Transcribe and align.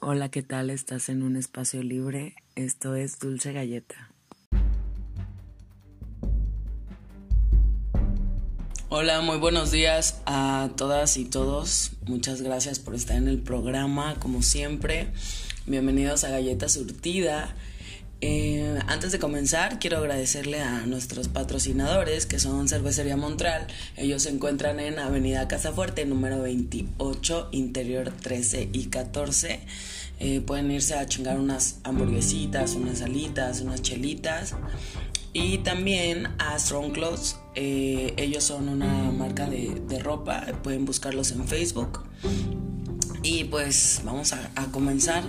Hola, 0.00 0.30
¿qué 0.30 0.44
tal? 0.44 0.70
Estás 0.70 1.08
en 1.08 1.24
un 1.24 1.34
espacio 1.34 1.82
libre. 1.82 2.36
Esto 2.54 2.94
es 2.94 3.18
Dulce 3.18 3.52
Galleta. 3.52 4.12
Hola, 8.88 9.20
muy 9.22 9.38
buenos 9.38 9.72
días 9.72 10.20
a 10.24 10.70
todas 10.76 11.16
y 11.16 11.24
todos. 11.24 11.90
Muchas 12.06 12.42
gracias 12.42 12.78
por 12.78 12.94
estar 12.94 13.16
en 13.16 13.26
el 13.26 13.38
programa, 13.38 14.14
como 14.20 14.42
siempre. 14.42 15.08
Bienvenidos 15.66 16.22
a 16.22 16.30
Galleta 16.30 16.68
Surtida. 16.68 17.56
Eh, 18.20 18.76
antes 18.88 19.12
de 19.12 19.20
comenzar, 19.20 19.78
quiero 19.78 19.98
agradecerle 19.98 20.60
a 20.60 20.80
nuestros 20.86 21.28
patrocinadores, 21.28 22.26
que 22.26 22.40
son 22.40 22.68
Cervecería 22.68 23.16
Montreal. 23.16 23.66
Ellos 23.96 24.22
se 24.22 24.30
encuentran 24.30 24.80
en 24.80 24.98
Avenida 24.98 25.46
Casafuerte, 25.46 26.04
número 26.04 26.42
28, 26.42 27.50
interior 27.52 28.10
13 28.10 28.70
y 28.72 28.86
14. 28.86 29.60
Eh, 30.20 30.40
pueden 30.40 30.68
irse 30.70 30.94
a 30.94 31.06
chingar 31.06 31.38
unas 31.38 31.78
hamburguesitas, 31.84 32.74
unas 32.74 33.02
alitas, 33.02 33.60
unas 33.60 33.82
chelitas. 33.82 34.56
Y 35.32 35.58
también 35.58 36.28
a 36.38 36.58
Strong 36.58 36.92
Clothes. 36.92 37.36
Eh, 37.54 38.14
ellos 38.16 38.42
son 38.42 38.68
una 38.68 39.12
marca 39.12 39.48
de, 39.48 39.80
de 39.86 40.00
ropa. 40.00 40.44
Pueden 40.64 40.84
buscarlos 40.84 41.30
en 41.30 41.46
Facebook. 41.46 42.02
Y 43.22 43.44
pues 43.44 44.02
vamos 44.04 44.32
a, 44.32 44.66
comenzar 44.70 45.24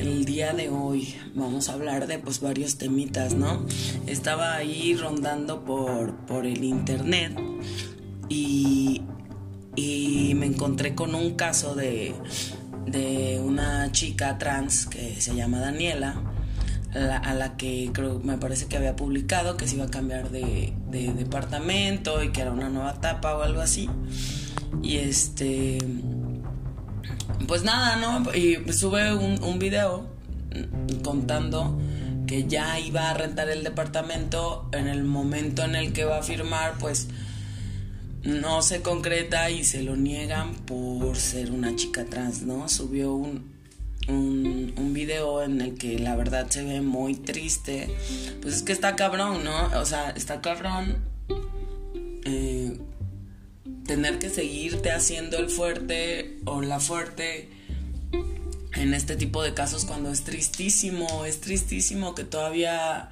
el 0.00 0.24
día 0.24 0.52
de 0.52 0.70
hoy. 0.70 1.14
Vamos 1.34 1.68
a 1.68 1.74
hablar 1.74 2.06
de 2.06 2.18
pues 2.18 2.40
varios 2.40 2.78
temitas, 2.78 3.34
¿no? 3.34 3.64
Estaba 4.06 4.56
ahí 4.56 4.96
rondando 4.96 5.64
por, 5.64 6.14
por 6.26 6.46
el 6.46 6.64
internet 6.64 7.38
y, 8.28 9.02
y 9.76 10.34
me 10.34 10.46
encontré 10.46 10.94
con 10.94 11.14
un 11.14 11.36
caso 11.36 11.74
de, 11.74 12.14
de 12.86 13.40
una 13.40 13.92
chica 13.92 14.38
trans 14.38 14.86
que 14.86 15.20
se 15.20 15.34
llama 15.34 15.60
Daniela. 15.60 16.22
A 16.94 17.34
la, 17.34 17.56
que 17.56 17.90
creo 17.92 18.18
me 18.18 18.38
parece 18.38 18.66
que 18.66 18.78
había 18.78 18.96
publicado 18.96 19.58
que 19.58 19.68
se 19.68 19.76
iba 19.76 19.84
a 19.84 19.90
cambiar 19.90 20.30
de, 20.30 20.72
de 20.90 21.12
departamento 21.12 22.22
y 22.24 22.32
que 22.32 22.40
era 22.40 22.50
una 22.50 22.70
nueva 22.70 22.92
etapa 22.92 23.36
o 23.36 23.42
algo 23.42 23.60
así. 23.60 23.88
Y 24.82 24.96
este 24.96 25.78
pues 27.46 27.62
nada, 27.62 27.96
¿no? 27.96 28.34
Y 28.34 28.72
sube 28.72 29.14
un, 29.14 29.58
video 29.58 30.06
contando 31.02 31.78
que 32.26 32.46
ya 32.46 32.78
iba 32.78 33.10
a 33.10 33.14
rentar 33.14 33.48
el 33.48 33.64
departamento 33.64 34.68
en 34.72 34.86
el 34.88 35.04
momento 35.04 35.64
en 35.64 35.74
el 35.74 35.92
que 35.92 36.04
va 36.04 36.18
a 36.18 36.22
firmar, 36.22 36.74
pues 36.78 37.08
no 38.22 38.62
se 38.62 38.82
concreta 38.82 39.50
y 39.50 39.64
se 39.64 39.82
lo 39.82 39.96
niegan 39.96 40.54
por 40.54 41.16
ser 41.16 41.50
una 41.50 41.74
chica 41.76 42.04
trans, 42.04 42.42
¿no? 42.42 42.68
Subió 42.68 43.14
un, 43.14 43.52
un, 44.08 44.74
un, 44.76 44.92
video 44.92 45.42
en 45.42 45.60
el 45.60 45.74
que 45.74 45.98
la 45.98 46.16
verdad 46.16 46.48
se 46.50 46.64
ve 46.64 46.80
muy 46.80 47.14
triste. 47.14 47.88
Pues 48.42 48.56
es 48.56 48.62
que 48.62 48.72
está 48.72 48.96
cabrón, 48.96 49.44
¿no? 49.44 49.78
O 49.80 49.84
sea, 49.86 50.10
está 50.10 50.40
cabrón. 50.40 50.98
Eh, 52.24 52.57
tener 53.88 54.18
que 54.18 54.28
seguirte 54.28 54.92
haciendo 54.92 55.38
el 55.38 55.48
fuerte 55.48 56.38
o 56.44 56.60
la 56.60 56.78
fuerte 56.78 57.48
en 58.74 58.92
este 58.92 59.16
tipo 59.16 59.42
de 59.42 59.54
casos 59.54 59.86
cuando 59.86 60.12
es 60.12 60.24
tristísimo, 60.24 61.24
es 61.24 61.40
tristísimo 61.40 62.14
que 62.14 62.22
todavía 62.22 63.08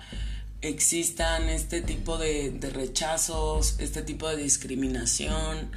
existan 0.61 1.49
este 1.49 1.81
tipo 1.81 2.19
de, 2.19 2.59
rechazos, 2.75 3.77
este 3.79 4.03
tipo 4.03 4.29
de 4.29 4.37
discriminación, 4.37 5.71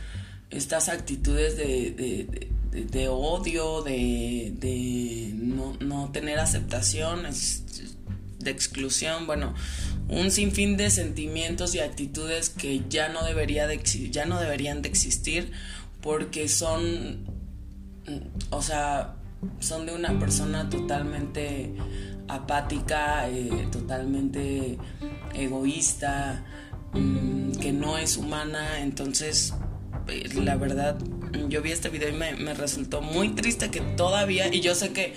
estas 0.50 0.90
actitudes 0.90 1.56
de, 1.56 2.28
de, 2.72 3.08
odio, 3.08 3.82
de, 3.82 5.32
no, 5.34 5.78
no, 5.80 6.12
tener 6.12 6.40
aceptación, 6.40 7.24
de 8.40 8.52
exclusión, 8.52 9.28
bueno, 9.28 9.56
un 10.10 10.32
sinfín 10.32 10.76
de 10.76 10.90
sentimientos 10.90 11.76
y 11.76 11.80
actitudes 11.80 12.50
que 12.50 12.82
ya 12.90 13.10
no, 13.10 13.24
debería 13.24 13.68
de, 13.68 13.78
ya 14.12 14.26
no 14.26 14.40
deberían 14.40 14.82
de 14.82 14.90
existir 14.90 15.52
porque 16.02 16.48
son, 16.48 17.26
o 18.50 18.62
sea, 18.62 19.16
son 19.60 19.86
de 19.86 19.94
una 19.94 20.18
persona 20.20 20.70
totalmente 20.70 21.74
apática, 22.28 23.30
eh, 23.30 23.68
totalmente 23.72 24.78
egoísta, 25.34 26.44
mm, 26.94 27.52
que 27.54 27.72
no 27.72 27.98
es 27.98 28.18
humana, 28.18 28.82
entonces 28.82 29.54
eh, 30.08 30.28
la 30.36 30.56
verdad 30.56 30.98
yo 31.50 31.62
vi 31.62 31.72
este 31.72 31.90
video 31.90 32.10
y 32.10 32.14
me 32.14 32.54
resultó 32.56 33.02
muy 33.02 33.30
triste 33.30 33.70
que 33.70 33.82
todavía, 33.82 34.54
y 34.54 34.62
yo 34.62 34.74
sé 34.74 34.92
que 34.92 35.14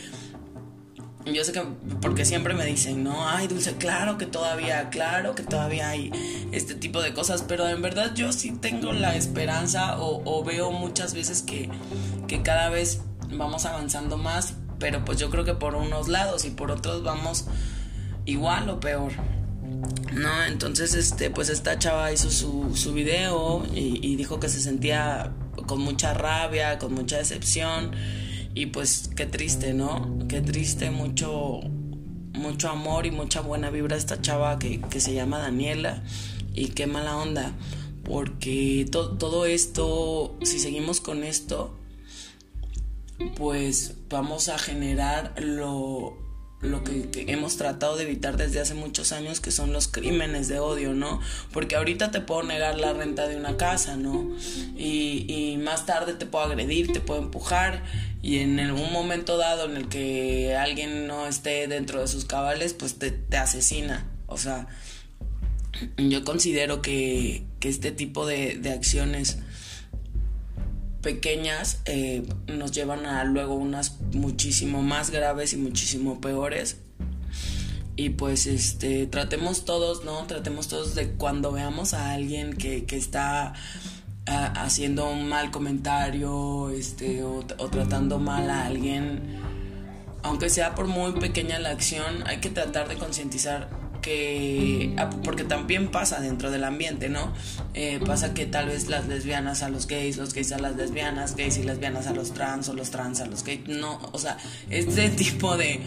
yo 1.26 1.44
sé 1.44 1.52
que, 1.52 1.62
porque 2.00 2.24
siempre 2.24 2.54
me 2.54 2.64
dicen, 2.64 3.04
no, 3.04 3.28
ay, 3.28 3.46
Dulce, 3.46 3.76
claro 3.76 4.18
que 4.18 4.26
todavía, 4.26 4.90
claro 4.90 5.34
que 5.34 5.42
todavía 5.42 5.88
hay 5.88 6.10
este 6.52 6.74
tipo 6.74 7.00
de 7.00 7.14
cosas, 7.14 7.44
pero 7.46 7.68
en 7.68 7.80
verdad 7.80 8.12
yo 8.14 8.32
sí 8.32 8.52
tengo 8.52 8.92
la 8.92 9.14
esperanza 9.14 9.96
o, 9.98 10.44
veo 10.44 10.72
muchas 10.72 11.14
veces 11.14 11.42
que, 11.42 11.70
que 12.26 12.42
cada 12.42 12.70
vez 12.70 13.02
vamos 13.30 13.64
avanzando 13.66 14.18
más, 14.18 14.54
pero 14.78 15.04
pues 15.04 15.18
yo 15.18 15.30
creo 15.30 15.44
que 15.44 15.54
por 15.54 15.76
unos 15.76 16.08
lados 16.08 16.44
y 16.44 16.50
por 16.50 16.70
otros 16.70 17.02
vamos 17.04 17.46
igual 18.24 18.68
o 18.68 18.80
peor. 18.80 19.12
No, 20.12 20.44
entonces 20.44 20.94
este, 20.94 21.30
pues 21.30 21.48
esta 21.48 21.78
chava 21.78 22.12
hizo 22.12 22.30
su, 22.30 22.76
su 22.76 22.92
video 22.92 23.64
y, 23.72 23.98
y 24.02 24.16
dijo 24.16 24.40
que 24.40 24.48
se 24.48 24.60
sentía 24.60 25.32
con 25.66 25.80
mucha 25.80 26.14
rabia, 26.14 26.78
con 26.78 26.92
mucha 26.92 27.18
decepción 27.18 27.92
y 28.54 28.66
pues 28.66 29.10
qué 29.16 29.26
triste, 29.26 29.72
¿no? 29.74 30.18
Qué 30.28 30.40
triste, 30.40 30.90
mucho, 30.90 31.60
mucho 32.32 32.68
amor 32.68 33.06
y 33.06 33.10
mucha 33.10 33.40
buena 33.40 33.70
vibra 33.70 33.96
esta 33.96 34.20
chava 34.20 34.58
que, 34.58 34.80
que 34.80 35.00
se 35.00 35.14
llama 35.14 35.38
Daniela. 35.38 36.02
Y 36.54 36.68
qué 36.68 36.86
mala 36.86 37.16
onda. 37.16 37.52
Porque 38.04 38.86
todo 38.90 39.46
esto, 39.46 40.36
si 40.42 40.58
seguimos 40.58 41.00
con 41.00 41.22
esto, 41.22 41.78
pues 43.36 43.94
vamos 44.08 44.48
a 44.48 44.58
generar 44.58 45.34
lo, 45.40 46.18
lo 46.60 46.84
que, 46.84 47.08
hemos 47.28 47.56
tratado 47.56 47.96
de 47.96 48.04
evitar 48.04 48.36
desde 48.36 48.60
hace 48.60 48.74
muchos 48.74 49.12
años, 49.12 49.40
que 49.40 49.50
son 49.50 49.72
los 49.72 49.88
crímenes 49.88 50.48
de 50.48 50.58
odio, 50.58 50.94
¿no? 50.94 51.20
Porque 51.52 51.76
ahorita 51.76 52.10
te 52.10 52.20
puedo 52.20 52.42
negar 52.42 52.78
la 52.78 52.92
renta 52.92 53.28
de 53.28 53.36
una 53.36 53.56
casa, 53.56 53.96
¿no? 53.96 54.30
Y, 54.76 55.26
y 55.28 55.58
más 55.58 55.86
tarde 55.86 56.14
te 56.14 56.26
puedo 56.26 56.44
agredir, 56.44 56.92
te 56.92 57.00
puedo 57.00 57.20
empujar, 57.20 57.82
y 58.22 58.38
en 58.38 58.58
un 58.70 58.92
momento 58.92 59.36
dado 59.36 59.64
en 59.64 59.76
el 59.76 59.88
que 59.88 60.56
alguien 60.56 61.08
no 61.08 61.26
esté 61.26 61.66
dentro 61.66 62.00
de 62.00 62.06
sus 62.06 62.24
cabales, 62.24 62.72
pues 62.72 62.98
te, 62.98 63.10
te 63.10 63.36
asesina. 63.36 64.06
O 64.28 64.38
sea, 64.38 64.68
yo 65.96 66.24
considero 66.24 66.82
que, 66.82 67.44
que 67.58 67.68
este 67.68 67.90
tipo 67.90 68.24
de, 68.24 68.56
de 68.56 68.70
acciones 68.70 69.38
pequeñas 71.02 71.80
eh, 71.84 72.22
nos 72.46 72.70
llevan 72.70 73.06
a 73.06 73.24
luego 73.24 73.54
unas 73.54 74.00
muchísimo 74.12 74.82
más 74.82 75.10
graves 75.10 75.52
y 75.52 75.56
muchísimo 75.56 76.20
peores. 76.20 76.76
Y 77.96 78.10
pues 78.10 78.46
este, 78.46 79.06
tratemos 79.06 79.64
todos, 79.64 80.04
¿no? 80.04 80.26
Tratemos 80.26 80.68
todos 80.68 80.94
de 80.94 81.10
cuando 81.10 81.50
veamos 81.52 81.92
a 81.92 82.12
alguien 82.12 82.54
que, 82.54 82.84
que 82.84 82.96
está 82.96 83.52
haciendo 84.26 85.10
un 85.10 85.28
mal 85.28 85.50
comentario, 85.50 86.70
este, 86.70 87.22
o, 87.24 87.38
o 87.38 87.68
tratando 87.68 88.18
mal 88.18 88.50
a 88.50 88.66
alguien, 88.66 89.40
aunque 90.22 90.48
sea 90.48 90.74
por 90.74 90.86
muy 90.86 91.12
pequeña 91.12 91.58
la 91.58 91.70
acción, 91.70 92.26
hay 92.26 92.38
que 92.38 92.50
tratar 92.50 92.88
de 92.88 92.96
concientizar 92.96 93.82
que, 94.02 94.94
ah, 94.98 95.08
porque 95.24 95.44
también 95.44 95.90
pasa 95.90 96.20
dentro 96.20 96.50
del 96.50 96.64
ambiente, 96.64 97.08
¿no? 97.08 97.32
Eh, 97.72 98.00
pasa 98.04 98.34
que 98.34 98.44
tal 98.44 98.66
vez 98.66 98.88
las 98.88 99.06
lesbianas 99.06 99.62
a 99.62 99.70
los 99.70 99.86
gays, 99.86 100.18
los 100.18 100.34
gays 100.34 100.52
a 100.52 100.58
las 100.58 100.76
lesbianas, 100.76 101.36
gays 101.36 101.56
y 101.56 101.62
lesbianas 101.62 102.08
a 102.08 102.12
los 102.12 102.34
trans 102.34 102.68
o 102.68 102.74
los 102.74 102.90
trans 102.90 103.20
a 103.20 103.26
los 103.26 103.44
gays, 103.44 103.66
no, 103.68 103.98
o 104.12 104.18
sea, 104.18 104.36
este 104.68 105.08
tipo 105.16 105.56
de, 105.56 105.80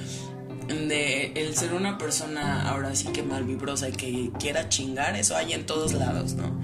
de 0.69 1.33
el 1.35 1.55
ser 1.55 1.73
una 1.73 1.97
persona 1.97 2.67
ahora 2.69 2.95
sí 2.95 3.09
que 3.09 3.21
malvibrosa 3.21 3.89
y 3.89 3.91
que 3.91 4.31
quiera 4.39 4.69
chingar, 4.69 5.15
eso 5.15 5.35
hay 5.35 5.53
en 5.53 5.65
todos 5.65 5.93
lados, 5.93 6.33
¿no? 6.33 6.55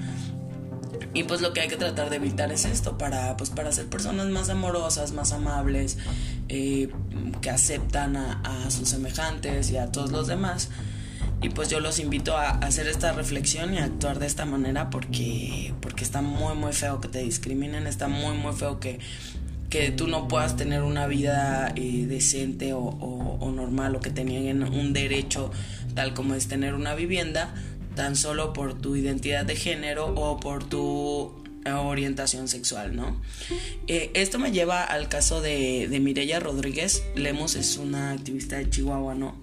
Y 1.13 1.23
pues 1.23 1.41
lo 1.41 1.51
que 1.51 1.61
hay 1.61 1.67
que 1.67 1.75
tratar 1.75 2.09
de 2.09 2.15
evitar 2.15 2.51
es 2.51 2.65
esto, 2.65 2.97
para, 2.97 3.35
pues 3.35 3.49
para 3.49 3.71
ser 3.71 3.87
personas 3.87 4.27
más 4.27 4.49
amorosas, 4.49 5.11
más 5.11 5.33
amables, 5.33 5.97
eh, 6.47 6.89
que 7.41 7.49
aceptan 7.49 8.15
a, 8.15 8.69
sus 8.69 8.89
semejantes 8.89 9.71
y 9.71 9.77
a 9.77 9.91
todos 9.91 10.11
los 10.11 10.27
demás. 10.27 10.69
Y 11.41 11.49
pues 11.49 11.69
yo 11.69 11.79
los 11.79 11.99
invito 11.99 12.37
a 12.37 12.51
hacer 12.51 12.87
esta 12.87 13.11
reflexión 13.13 13.73
y 13.73 13.79
a 13.79 13.85
actuar 13.85 14.19
de 14.19 14.27
esta 14.27 14.45
manera 14.45 14.89
porque, 14.89 15.73
porque 15.81 16.03
está 16.03 16.21
muy, 16.21 16.55
muy 16.55 16.71
feo 16.71 17.01
que 17.01 17.07
te 17.07 17.19
discriminen, 17.19 17.87
está 17.87 18.07
muy, 18.07 18.37
muy 18.37 18.53
feo 18.53 18.79
que, 18.79 18.99
que 19.69 19.91
tú 19.91 20.07
no 20.07 20.27
puedas 20.27 20.55
tener 20.55 20.83
una 20.83 21.07
vida 21.07 21.73
eh, 21.75 22.05
decente 22.07 22.73
o, 22.73 22.79
o, 22.79 23.51
normal 23.51 23.95
o 23.95 23.99
que 23.99 24.11
te 24.11 24.23
nieguen 24.23 24.63
un 24.63 24.93
derecho 24.93 25.51
tal 25.95 26.13
como 26.13 26.35
es 26.35 26.47
tener 26.47 26.73
una 26.73 26.93
vivienda 26.95 27.53
tan 27.95 28.15
solo 28.15 28.53
por 28.53 28.79
tu 28.79 28.95
identidad 28.95 29.45
de 29.45 29.55
género 29.55 30.07
o 30.07 30.39
por 30.39 30.63
tu 30.63 31.41
orientación 31.65 32.47
sexual, 32.47 32.95
¿no? 32.95 33.21
Eh, 33.87 34.11
esto 34.13 34.39
me 34.39 34.51
lleva 34.51 34.83
al 34.83 35.09
caso 35.09 35.41
de, 35.41 35.87
Mireya 36.01 36.39
Rodríguez. 36.39 37.03
Lemos 37.15 37.55
es 37.55 37.77
una 37.77 38.11
activista 38.11 38.57
de 38.57 38.69
Chihuahua, 38.69 39.15
¿no? 39.15 39.39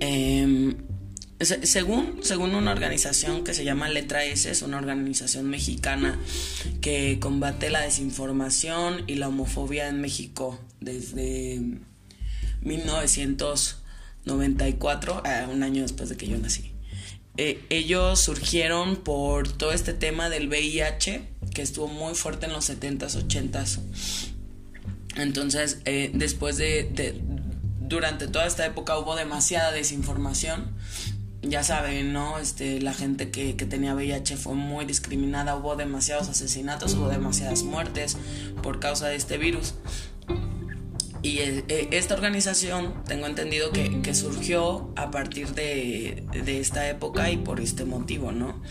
Em, 0.00 0.76
según, 1.40 2.20
según 2.22 2.54
una 2.54 2.72
organización 2.72 3.44
que 3.44 3.54
se 3.54 3.64
llama 3.64 3.88
Letra 3.88 4.24
S, 4.24 4.50
es 4.50 4.62
una 4.62 4.78
organización 4.78 5.48
mexicana 5.48 6.18
que 6.80 7.18
combate 7.20 7.70
la 7.70 7.80
desinformación 7.80 9.04
y 9.06 9.16
la 9.16 9.28
homofobia 9.28 9.88
en 9.88 10.00
México 10.00 10.60
desde 10.80 11.60
1994, 14.26 15.22
eh, 15.24 15.46
un 15.50 15.62
año 15.62 15.82
después 15.82 16.08
de 16.08 16.16
que 16.16 16.26
yo 16.26 16.38
nací. 16.38 16.74
Eh, 17.36 17.64
ellos 17.68 18.20
surgieron 18.20 18.96
por 18.96 19.50
todo 19.50 19.72
este 19.72 19.92
tema 19.92 20.30
del 20.30 20.48
VIH 20.48 21.28
que 21.52 21.62
estuvo 21.62 21.88
muy 21.88 22.14
fuerte 22.14 22.46
en 22.46 22.52
los 22.52 22.70
70s, 22.70 23.26
80s. 23.26 23.80
Entonces, 25.16 25.80
eh, 25.84 26.10
después 26.14 26.56
de, 26.56 27.20
durante 27.80 28.28
toda 28.28 28.46
esta 28.46 28.64
época 28.66 28.98
hubo 28.98 29.16
demasiada 29.16 29.72
desinformación. 29.72 30.74
Ya 31.42 31.62
saben, 31.62 32.12
¿no? 32.12 32.38
Este, 32.38 32.80
la 32.80 32.94
gente 32.94 33.30
que, 33.30 33.54
que 33.54 33.66
tenía 33.66 33.94
VIH 33.94 34.36
fue 34.36 34.54
muy 34.54 34.86
discriminada, 34.86 35.56
hubo 35.56 35.76
demasiados 35.76 36.28
asesinatos, 36.28 36.94
hubo 36.94 37.08
demasiadas 37.08 37.64
muertes 37.64 38.16
por 38.62 38.80
causa 38.80 39.08
de 39.08 39.16
este 39.16 39.36
virus. 39.36 39.74
Y 41.24 41.38
eh, 41.38 41.64
eh, 41.68 41.88
esta 41.92 42.14
organización, 42.14 42.92
tengo 43.08 43.26
entendido 43.26 43.70
que, 43.72 44.14
surgió 44.14 44.92
a 44.94 45.10
partir 45.10 45.54
de, 45.54 46.22
esta 46.46 46.86
época 46.90 47.30
y 47.30 47.38
por 47.38 47.60
este 47.60 47.86
motivo, 47.86 48.30
¿no? 48.30 48.62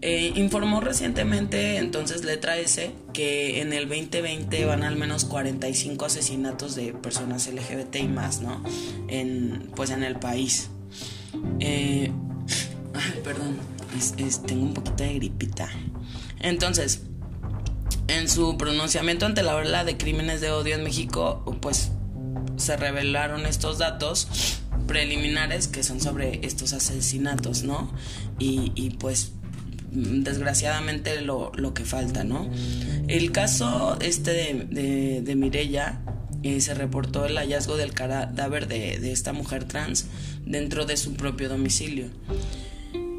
Eh, 0.00 0.32
informó 0.36 0.80
recientemente, 0.80 1.78
entonces 1.78 2.24
Letra 2.24 2.56
S, 2.56 2.92
que 3.12 3.60
en 3.60 3.72
el 3.72 3.88
2020 3.88 4.64
van 4.64 4.84
al 4.84 4.94
menos 4.94 5.24
45 5.24 6.04
asesinatos 6.04 6.76
de 6.76 6.92
personas 6.92 7.48
LGBT 7.48 7.96
y 7.96 8.08
más, 8.08 8.42
¿no? 8.42 8.62
En, 9.08 9.68
pues 9.74 9.90
en 9.90 10.04
el 10.04 10.20
país. 10.20 10.70
ay, 11.60 12.12
perdón, 13.24 13.58
tengo 14.46 14.62
un 14.62 14.74
poquito 14.74 15.02
de 15.02 15.14
gripita. 15.14 15.68
Entonces, 16.38 17.02
en 18.18 18.28
su 18.28 18.56
pronunciamiento 18.56 19.26
ante 19.26 19.42
la 19.42 19.56
ola 19.56 19.84
de 19.84 19.96
crímenes 19.96 20.40
de 20.40 20.50
odio 20.50 20.74
en 20.74 20.84
México, 20.84 21.42
pues 21.60 21.90
se 22.56 22.76
revelaron 22.76 23.46
estos 23.46 23.78
datos 23.78 24.28
preliminares 24.86 25.68
que 25.68 25.82
son 25.82 26.00
sobre 26.00 26.44
estos 26.46 26.72
asesinatos, 26.72 27.62
¿no? 27.62 27.92
Y, 28.38 28.90
pues 28.98 29.32
desgraciadamente 29.90 31.20
lo, 31.20 31.52
que 31.74 31.84
falta, 31.84 32.24
¿no? 32.24 32.50
El 33.08 33.32
caso 33.32 33.98
este 34.00 34.32
de, 34.32 35.22
de, 35.22 35.36
Mirella 35.36 36.00
eh, 36.42 36.60
se 36.60 36.74
reportó 36.74 37.24
el 37.26 37.36
hallazgo 37.36 37.76
del 37.76 37.92
cadáver 37.92 38.68
de, 38.68 38.98
de 38.98 39.12
esta 39.12 39.32
mujer 39.32 39.64
trans 39.64 40.06
dentro 40.44 40.86
de 40.86 40.96
su 40.96 41.14
propio 41.14 41.48
domicilio. 41.48 42.06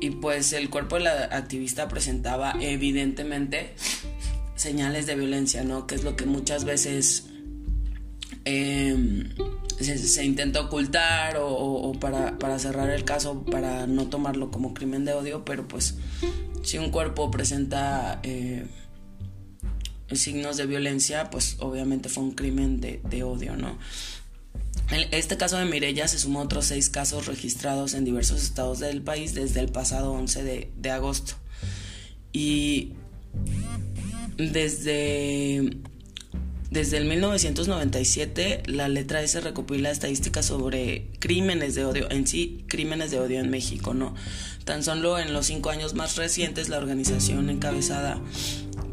Y 0.02 0.10
pues 0.10 0.52
el 0.52 0.70
cuerpo 0.70 0.96
de 0.96 1.06
la 1.06 1.24
activista 1.32 1.88
presentaba 1.88 2.56
evidentemente 2.60 3.76
señales 4.56 5.06
de 5.06 5.16
violencia, 5.16 5.64
¿no? 5.64 5.88
Que 5.88 5.96
es 5.96 6.04
lo 6.04 6.16
que 6.16 6.26
muchas 6.26 6.66
veces 6.66 7.26
em, 8.46 9.30
se, 9.80 10.26
intenta 10.26 10.62
ocultar 10.62 11.38
o, 11.40 11.94
para, 12.00 12.60
cerrar 12.60 12.90
el 12.90 13.04
caso, 13.04 13.44
para 13.46 13.88
no 13.88 14.08
tomarlo 14.08 14.52
como 14.52 14.74
crimen 14.74 15.06
de 15.06 15.14
odio, 15.14 15.44
pero 15.46 15.68
pues 15.68 15.96
si 16.62 16.78
un 16.78 16.92
cuerpo 16.92 17.32
presenta 17.32 18.20
eh, 18.24 18.66
signos 20.12 20.58
de 20.58 20.66
violencia, 20.66 21.30
pues 21.30 21.58
obviamente 21.60 22.10
fue 22.10 22.24
un 22.24 22.32
crimen 22.32 22.80
de, 22.80 23.24
odio, 23.24 23.56
¿no? 23.56 23.78
Este 25.12 25.38
caso 25.38 25.58
de 25.58 25.66
Mirella 25.66 26.08
se 26.08 26.20
sumó 26.20 26.42
otros 26.42 26.66
seis 26.66 26.90
casos 26.90 27.26
registrados 27.26 27.96
en 27.96 28.06
diversos 28.06 28.44
estados 28.44 28.80
del 28.80 29.02
país 29.02 29.34
desde 29.34 29.62
el 29.62 29.72
pasado 29.72 30.12
11 30.12 30.44
de, 30.44 30.72
de 30.78 30.92
agosto. 30.92 31.34
Y 32.32 32.94
desde, 34.38 35.78
desde 36.70 36.98
el 36.98 37.06
1997, 37.06 38.64
la 38.66 38.88
letra 38.88 39.22
S 39.22 39.40
recopila 39.42 39.92
estadísticas 39.92 40.46
sobre 40.46 41.08
crímenes 41.20 41.76
de 41.76 41.86
odio, 41.86 42.10
en 42.12 42.28
sí, 42.28 42.64
crímenes 42.68 43.12
de 43.12 43.20
odio 43.20 43.40
en 43.40 43.50
México, 43.50 43.94
¿no? 43.94 44.14
Tan 44.66 44.84
solo 44.84 45.20
en 45.20 45.34
los 45.34 45.48
cinco 45.48 45.70
años 45.70 45.94
más 45.94 46.16
recientes, 46.16 46.70
la 46.70 46.78
organización 46.78 47.50
encabezada 47.50 48.22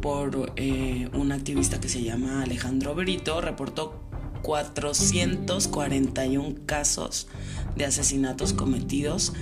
por 0.00 0.52
eh, 0.56 1.08
un 1.12 1.32
activista 1.32 1.81
que 1.81 1.88
se 1.88 2.02
llama 2.02 2.42
Alejandro 2.42 2.94
Berito 2.94 3.40
reportó 3.40 4.00
441 4.42 6.54
casos 6.66 7.28
de 7.76 7.84
asesinatos 7.84 8.52
cometidos 8.52 9.32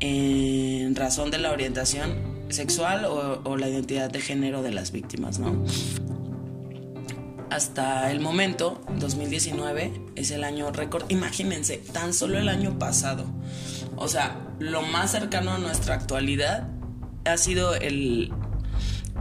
en 0.00 0.94
razón 0.94 1.30
de 1.30 1.38
la 1.38 1.52
orientación 1.52 2.37
sexual 2.50 3.04
o, 3.04 3.56
la 3.56 3.68
identidad 3.68 4.10
de 4.10 4.20
género 4.20 4.62
de 4.62 4.72
las 4.72 4.92
víctimas, 4.92 5.38
¿no? 5.38 5.64
Hasta 7.50 8.10
el 8.10 8.20
momento, 8.20 8.80
2019 8.98 9.92
es 10.16 10.30
el 10.30 10.44
año 10.44 10.70
récord. 10.70 11.04
Imagínense, 11.08 11.78
tan 11.78 12.12
solo 12.12 12.38
el 12.38 12.48
año 12.48 12.78
pasado. 12.78 13.24
O 13.96 14.08
sea, 14.08 14.38
lo 14.58 14.82
más 14.82 15.12
cercano 15.12 15.52
a 15.52 15.58
nuestra 15.58 15.94
actualidad 15.94 16.68
ha 17.24 17.36
sido 17.36 17.74
el, 17.74 18.32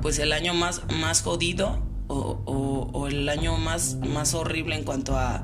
pues 0.01 0.19
el 0.19 0.33
año 0.33 0.53
más, 0.53 0.81
más 0.91 1.21
jodido 1.21 1.81
o, 2.07 3.07
el 3.07 3.29
año 3.29 3.57
más, 3.57 3.95
más 3.95 4.33
horrible 4.33 4.75
en 4.75 4.83
cuanto 4.83 5.17
a 5.17 5.43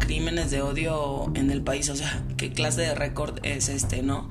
crímenes 0.00 0.50
de 0.50 0.62
odio 0.62 1.30
en 1.34 1.50
el 1.50 1.62
país. 1.62 1.88
O 1.88 1.96
sea, 1.96 2.24
¿qué 2.36 2.52
clase 2.52 2.82
de 2.82 2.94
récord 2.94 3.38
es 3.44 3.68
este, 3.68 4.02
no? 4.02 4.28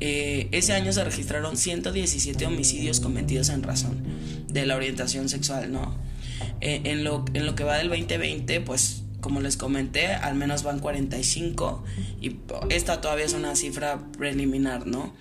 Eh, 0.00 0.48
ese 0.52 0.72
año 0.72 0.92
se 0.92 1.04
registraron 1.04 1.56
117 1.56 2.46
homicidios 2.46 3.00
cometidos 3.00 3.48
en 3.48 3.62
razón 3.62 4.02
de 4.48 4.66
la 4.66 4.76
orientación 4.76 5.28
sexual, 5.28 5.72
¿no? 5.72 5.96
Eh, 6.60 6.80
en, 6.84 7.04
lo, 7.04 7.24
en 7.34 7.46
lo 7.46 7.54
que 7.54 7.64
va 7.64 7.76
del 7.76 7.88
2020, 7.88 8.60
pues 8.60 9.02
como 9.20 9.40
les 9.40 9.56
comenté, 9.56 10.08
al 10.08 10.34
menos 10.34 10.62
van 10.62 10.80
45 10.80 11.82
y 12.20 12.36
esta 12.68 13.00
todavía 13.00 13.24
es 13.24 13.32
una 13.32 13.56
cifra 13.56 14.04
preliminar, 14.18 14.86
¿no? 14.86 15.14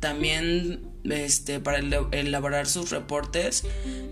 También 0.00 0.80
este, 1.04 1.60
para 1.60 1.78
elaborar 1.78 2.66
sus 2.66 2.90
reportes, 2.90 3.64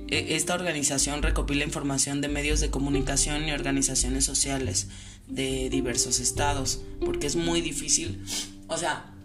e, 0.08 0.36
esta 0.36 0.54
organización 0.54 1.22
recopila 1.22 1.64
información 1.64 2.20
de 2.20 2.28
medios 2.28 2.60
de 2.60 2.70
comunicación 2.70 3.48
y 3.48 3.52
organizaciones 3.52 4.24
sociales 4.24 4.88
de 5.26 5.70
diversos 5.70 6.20
estados, 6.20 6.82
porque 7.04 7.26
es 7.26 7.36
muy 7.36 7.60
difícil, 7.60 8.24
o 8.68 8.76
sea, 8.76 9.15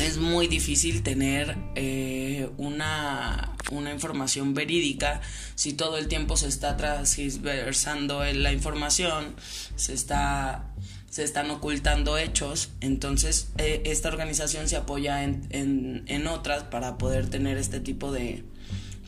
es 0.00 0.18
muy 0.18 0.46
difícil 0.48 1.02
tener 1.02 1.56
eh, 1.74 2.48
una, 2.56 3.52
información 3.92 4.54
verídica 4.54 5.20
si 5.54 5.72
todo 5.72 5.96
el 5.98 6.08
tiempo 6.08 6.36
se 6.36 6.48
está 6.48 6.76
transversando 6.76 8.24
la 8.24 8.52
información, 8.52 9.34
se 9.76 9.94
está 9.94 10.72
se 11.08 11.24
están 11.24 11.50
ocultando 11.50 12.18
hechos, 12.18 12.70
entonces 12.80 13.48
eh, 13.56 13.82
esta 13.86 14.08
organización 14.08 14.68
se 14.68 14.76
apoya 14.76 15.24
en, 15.24 15.46
en, 15.48 16.04
en, 16.08 16.26
otras 16.26 16.64
para 16.64 16.98
poder 16.98 17.30
tener 17.30 17.56
este 17.56 17.80
tipo 17.80 18.12
de 18.12 18.44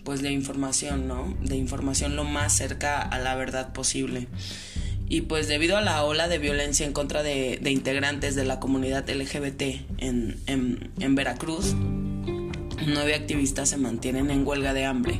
pues 0.05 0.23
de 0.23 0.31
información, 0.31 1.07
¿no? 1.07 1.37
De 1.43 1.57
información 1.57 2.17
lo 2.17 2.25
más 2.25 2.55
cerca 2.55 3.03
a 3.03 3.19
la 3.19 3.35
verdad 3.35 3.75
posible. 3.75 4.27
Y 5.09 5.23
pues 5.23 5.49
debido 5.49 5.77
a 5.77 5.81
la 5.81 6.05
ola 6.05 6.29
de 6.29 6.39
violencia 6.39 6.87
en 6.87 6.93
contra 6.93 7.23
de, 7.23 7.61
integrantes 7.65 8.35
de 8.35 8.45
la 8.45 8.61
comunidad 8.61 9.09
LGBT 9.09 9.63
en, 9.99 10.39
en, 10.47 11.15
Veracruz, 11.15 11.75
nueve 12.87 13.15
activistas 13.15 13.71
se 13.71 13.79
mantienen 13.79 14.31
en 14.31 14.47
huelga 14.47 14.75
de 14.75 14.85
hambre 14.85 15.19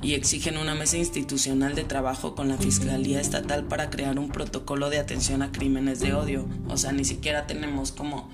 y 0.00 0.14
exigen 0.14 0.56
una 0.56 0.76
mesa 0.76 0.96
institucional 0.98 1.74
de 1.74 1.82
trabajo 1.82 2.36
con 2.36 2.48
la 2.48 2.56
Fiscalía 2.58 3.20
Estatal 3.20 3.64
para 3.64 3.90
crear 3.90 4.20
un 4.20 4.28
protocolo 4.28 4.88
de 4.88 4.98
atención 4.98 5.42
a 5.42 5.50
crímenes 5.50 5.98
de 5.98 6.14
odio. 6.14 6.46
O 6.68 6.76
sea, 6.76 6.92
ni 6.92 7.04
siquiera 7.04 7.48
tenemos 7.48 7.90
como 7.90 8.30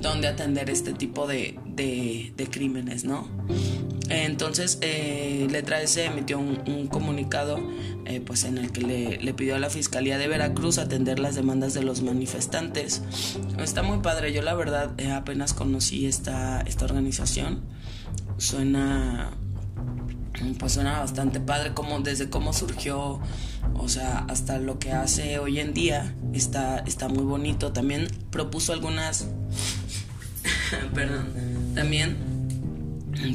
dónde 0.00 0.28
atender 0.28 0.70
este 0.70 0.92
tipo 0.92 1.26
de, 1.26 1.58
de, 1.66 2.48
crímenes, 2.50 3.04
¿no? 3.04 3.28
Entonces, 4.08 4.78
eh, 4.80 5.46
Letra 5.50 5.80
S 5.82 6.04
emitió 6.04 6.38
un, 6.38 6.88
comunicado 6.88 7.58
eh, 8.06 8.20
pues 8.20 8.44
en 8.44 8.58
el 8.58 8.72
que 8.72 8.80
le, 9.20 9.34
pidió 9.34 9.54
a 9.54 9.58
la 9.58 9.70
Fiscalía 9.70 10.18
de 10.18 10.26
Veracruz 10.26 10.78
atender 10.78 11.20
las 11.20 11.36
demandas 11.36 11.74
de 11.74 11.82
los 11.82 12.02
manifestantes. 12.02 13.02
Está 13.58 13.82
muy 13.82 13.98
padre, 13.98 14.32
yo 14.32 14.42
la 14.42 14.54
verdad 14.54 14.90
eh, 14.98 15.12
apenas 15.12 15.54
conocí 15.54 16.06
esta, 16.06 16.60
esta 16.62 16.86
organización. 16.86 17.62
Suena 18.36 19.30
pues 20.58 20.72
suena 20.72 21.00
bastante 21.00 21.40
padre 21.40 21.74
como 21.74 22.00
desde 22.00 22.30
cómo 22.30 22.52
surgió 22.52 23.20
o 23.74 23.88
sea 23.88 24.24
hasta 24.28 24.58
lo 24.58 24.78
que 24.78 24.92
hace 24.92 25.38
hoy 25.38 25.60
en 25.60 25.74
día 25.74 26.14
está 26.32 26.78
está 26.78 27.08
muy 27.08 27.24
bonito 27.24 27.72
también 27.72 28.08
propuso 28.30 28.72
algunas 28.72 29.26
perdón 30.94 31.26
también 31.74 32.16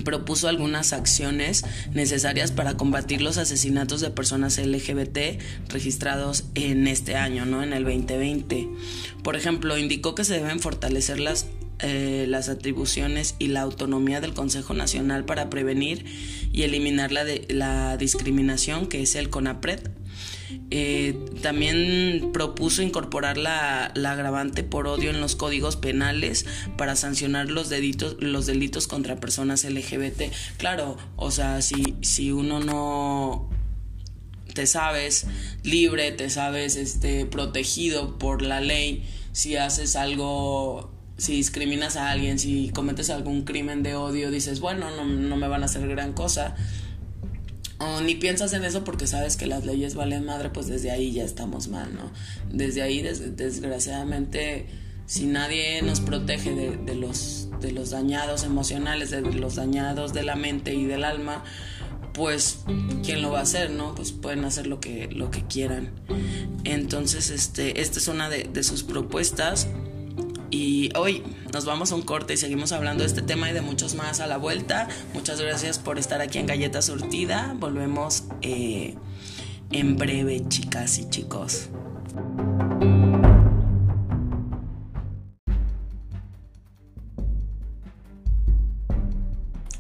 propuso 0.04 0.48
algunas 0.48 0.94
acciones 0.94 1.64
necesarias 1.94 2.52
para 2.52 2.76
combatir 2.76 3.22
los 3.22 3.38
asesinatos 3.38 4.02
de 4.02 4.10
personas 4.10 4.58
LGBT 4.58 5.42
registrados 5.70 6.46
en 6.56 6.88
este 6.88 7.16
año, 7.16 7.46
¿no? 7.46 7.62
En 7.62 7.74
el 7.74 7.84
2020. 7.84 8.68
Por 9.22 9.36
ejemplo, 9.36 9.78
indicó 9.78 10.16
que 10.16 10.24
se 10.24 10.36
deben 10.36 10.60
fortalecer 10.60 11.20
las 11.20 11.48
eh, 11.80 12.26
las 12.30 12.48
atribuciones 12.48 13.36
y 13.38 13.48
la 13.48 13.62
autonomía 13.62 14.22
del 14.22 14.34
Consejo 14.34 14.74
Nacional 14.74 15.26
para 15.26 15.50
prevenir 15.50 16.06
y 16.54 16.64
eliminar 16.64 17.12
la, 17.12 17.26
de, 17.26 17.46
la 17.50 17.98
discriminación, 17.98 18.88
que 18.88 19.02
es 19.02 19.16
el 19.16 19.30
CONAPRED. 19.30 19.82
Eh, 20.72 21.18
también 21.42 22.32
propuso 22.34 22.82
incorporar 22.82 23.38
la, 23.38 23.92
la, 23.94 24.12
agravante 24.12 24.64
por 24.64 24.88
odio 24.88 25.10
en 25.10 25.22
los 25.22 25.36
códigos 25.36 25.76
penales 25.76 26.46
para 26.78 26.96
sancionar 26.96 27.50
los 27.50 27.70
delitos, 27.70 28.18
los 28.20 28.46
delitos 28.46 28.88
contra 28.88 29.18
personas 29.18 29.64
LGBT. 29.64 30.24
Claro, 30.58 30.98
o 31.16 31.32
sea, 31.32 31.62
si, 31.62 31.96
si 32.02 32.32
uno 32.32 32.60
no 32.60 33.50
te 34.54 34.66
sabes 34.68 35.28
libre, 35.64 36.12
te 36.12 36.30
sabes 36.30 36.76
este, 36.76 37.26
protegido 37.26 38.18
por 38.18 38.42
la 38.42 38.62
ley, 38.62 39.04
si 39.34 39.58
haces 39.58 39.96
algo 39.96 40.92
si 41.18 41.34
discriminas 41.34 41.96
a 41.96 42.10
alguien, 42.12 42.40
si 42.40 42.70
cometes 42.70 43.10
algún 43.10 43.44
crimen 43.44 43.84
de 43.84 43.96
odio, 43.96 44.32
dices, 44.32 44.60
bueno, 44.60 44.92
no, 44.92 45.06
no 45.06 45.38
me 45.38 45.48
van 45.48 45.62
a 45.62 45.66
hacer 45.66 45.88
gran 45.88 46.14
cosa. 46.14 46.56
O 47.80 48.02
ni 48.02 48.16
piensas 48.16 48.54
en 48.54 48.64
eso 48.64 48.84
porque 48.84 49.06
sabes 49.06 49.36
que 49.36 49.48
las 49.48 49.66
leyes 49.66 49.96
valen 49.96 50.26
madre, 50.26 50.50
pues 50.50 50.68
desde 50.68 50.92
ahí 50.92 51.12
ya 51.12 51.24
estamos 51.24 51.68
mal, 51.68 51.94
¿no? 51.94 52.12
Desde 52.52 52.82
ahí, 52.82 53.02
desgraciadamente, 53.02 54.68
si 55.06 55.26
nadie 55.26 55.82
nos 55.82 56.00
protege 56.00 56.56
de, 56.56 56.78
de, 56.78 56.96
los, 56.96 57.50
de 57.60 57.72
los 57.72 57.90
dañados 57.90 58.44
emocionales, 58.44 59.12
de 59.12 59.22
los 59.22 59.56
dañados 59.56 60.14
de 60.14 60.24
la 60.24 60.36
mente 60.36 60.74
y 60.74 60.86
del 60.86 61.04
alma, 61.04 61.44
pues 62.14 62.60
quién 63.04 63.22
lo 63.22 63.32
va 63.32 63.40
a 63.40 63.44
hacer, 63.44 63.72
¿no? 63.72 63.94
Pues 63.94 64.14
pueden 64.14 64.46
hacer 64.46 64.68
lo 64.68 64.80
que, 64.80 65.10
lo 65.12 65.30
que 65.30 65.44
quieran. 65.46 65.92
Entonces, 66.64 67.30
este, 67.30 67.82
esta 67.82 68.00
es 68.00 68.08
una 68.08 68.30
de, 68.30 68.46
de 68.46 68.64
sus 68.64 68.84
propuestas. 68.84 69.68
Y 70.52 70.92
hoy 70.96 71.24
nos 71.52 71.66
vamos 71.66 71.92
a 71.92 71.96
un 71.96 72.04
corte 72.04 72.34
y 72.34 72.38
seguimos 72.38 72.72
hablando 72.72 73.04
de 73.04 73.08
este 73.08 73.22
tema 73.22 73.50
y 73.50 73.54
de 73.54 73.62
muchos 73.62 73.96
más 73.96 74.20
a 74.20 74.28
la 74.28 74.38
vuelta. 74.38 74.88
Muchas 75.14 75.42
gracias 75.42 75.80
por 75.80 75.98
estar 75.98 76.22
aquí 76.22 76.38
en 76.38 76.46
Galleta 76.46 76.82
Surtida. 76.82 77.56
Volvemos 77.58 78.24
eh, 78.42 78.96
en 79.72 79.98
breve, 79.98 80.44
chicas 80.48 81.00
y 81.00 81.10
chicos. 81.10 81.70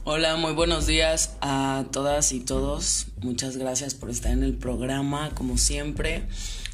Hola, 0.07 0.35
muy 0.37 0.53
buenos 0.53 0.85
días 0.85 1.35
a 1.41 1.85
todas 1.91 2.31
y 2.31 2.39
todos. 2.39 3.07
Muchas 3.21 3.57
gracias 3.57 3.95
por 3.95 4.09
estar 4.09 4.31
en 4.31 4.43
el 4.43 4.53
programa, 4.53 5.31
como 5.31 5.57
siempre. 5.57 6.27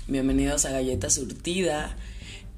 Bienvenidos 0.08 0.66
a 0.66 0.72
Galleta 0.72 1.10
Surtida. 1.10 1.96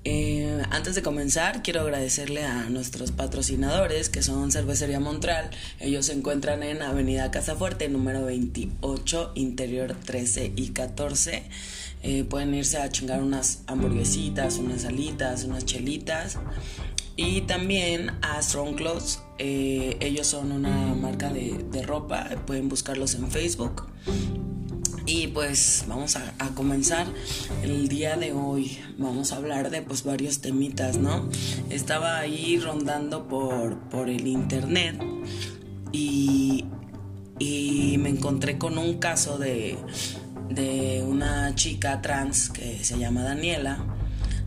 Eh, 0.06 0.62
antes 0.70 0.96
de 0.96 1.02
comenzar, 1.02 1.64
quiero 1.64 1.82
agradecerle 1.82 2.44
a 2.44 2.70
nuestros 2.70 3.12
patrocinadores, 3.12 4.10
que 4.10 4.22
son 4.22 4.52
Cervecería 4.52 5.00
Montreal. 5.00 5.50
Ellos 5.80 6.08
se 6.08 6.14
encuentran 6.14 6.62
en 6.62 6.82
Avenida 6.82 7.32
Casafuerte, 7.32 7.88
número 7.88 8.26
28, 8.26 9.32
interior 9.36 9.96
13 10.06 10.52
y 10.56 10.70
14. 10.70 11.44
Eh, 12.04 12.26
pueden 12.26 12.54
irse 12.54 12.80
a 12.80 12.90
chingar 12.90 13.22
unas 13.22 13.62
hamburguesitas, 13.68 14.58
unas 14.58 14.84
alitas, 14.84 15.46
unas 15.46 15.66
chelitas. 15.66 16.38
Y 17.16 17.42
también 17.42 18.12
a 18.22 18.42
Strong 18.42 18.76
Clothes. 18.76 19.22
Eh, 19.38 19.98
ellos 20.02 20.28
son 20.28 20.52
una 20.52 20.94
marca 20.96 21.32
de, 21.32 21.64
de 21.72 21.82
ropa. 21.84 22.28
Pueden 22.46 22.68
buscarlos 22.68 23.16
en 23.16 23.32
Facebook. 23.32 23.88
Y 25.06 25.28
pues 25.28 25.84
vamos 25.88 26.16
a, 26.16 26.34
comenzar 26.56 27.08
el 27.62 27.90
día 27.90 28.16
de 28.16 28.32
hoy. 28.32 28.80
Vamos 28.98 29.34
a 29.34 29.36
hablar 29.36 29.70
de 29.70 29.82
pues 29.82 30.04
varios 30.04 30.40
temitas, 30.40 30.98
¿no? 30.98 31.30
Estaba 31.70 32.20
ahí 32.20 32.58
rondando 32.58 33.28
por, 33.28 33.78
por 33.90 34.08
el 34.10 34.28
internet 34.28 35.04
y, 35.92 36.66
y 37.38 37.98
me 38.00 38.10
encontré 38.10 38.58
con 38.58 38.78
un 38.78 39.00
caso 39.00 39.38
de, 39.38 39.78
de 40.50 41.04
una 41.06 41.54
chica 41.56 42.02
trans 42.02 42.50
que 42.50 42.84
se 42.84 42.98
llama 42.98 43.24
Daniela. 43.24 43.86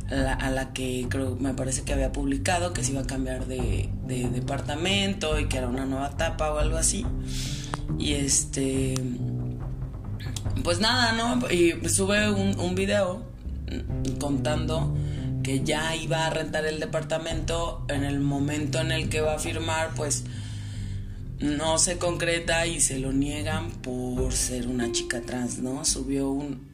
a 0.09 0.51
la 0.51 0.73
que 0.73 1.07
creo, 1.11 1.37
me 1.37 1.53
parece 1.53 1.83
que 1.83 1.93
había 1.93 2.13
publicado 2.13 2.73
que 2.73 2.83
se 2.83 2.93
iba 2.93 3.03
a 3.03 3.07
cambiar 3.07 3.47
de, 3.47 3.91
de 4.07 4.31
departamento 4.31 5.39
y 5.39 5.49
que 5.49 5.59
era 5.59 5.69
una 5.69 5.85
nueva 5.85 6.09
etapa 6.15 6.51
o 6.51 6.59
algo 6.59 6.79
así. 6.79 7.05
Y 7.99 8.15
este 8.15 8.95
pues 10.63 10.81
nada, 10.81 11.13
¿no? 11.13 11.51
Y 11.51 11.89
sube 11.89 12.31
un, 12.31 12.75
video 12.75 13.23
contando 14.21 14.95
que 15.43 15.63
ya 15.65 15.95
iba 15.97 16.27
a 16.27 16.31
rentar 16.31 16.67
el 16.67 16.81
departamento 16.81 17.85
en 17.89 18.05
el 18.05 18.21
momento 18.21 18.81
en 18.81 18.93
el 18.93 19.09
que 19.09 19.21
va 19.21 19.35
a 19.35 19.39
firmar, 19.39 19.91
pues 19.95 20.25
no 21.39 21.79
se 21.79 21.99
concreta 21.99 22.67
y 22.67 22.81
se 22.81 22.99
lo 22.99 23.13
niegan 23.13 23.71
por 23.71 24.33
ser 24.33 24.69
una 24.69 24.91
chica 24.93 25.21
trans, 25.21 25.59
¿no? 25.59 25.85
Subió 25.85 26.31
un, 26.31 26.69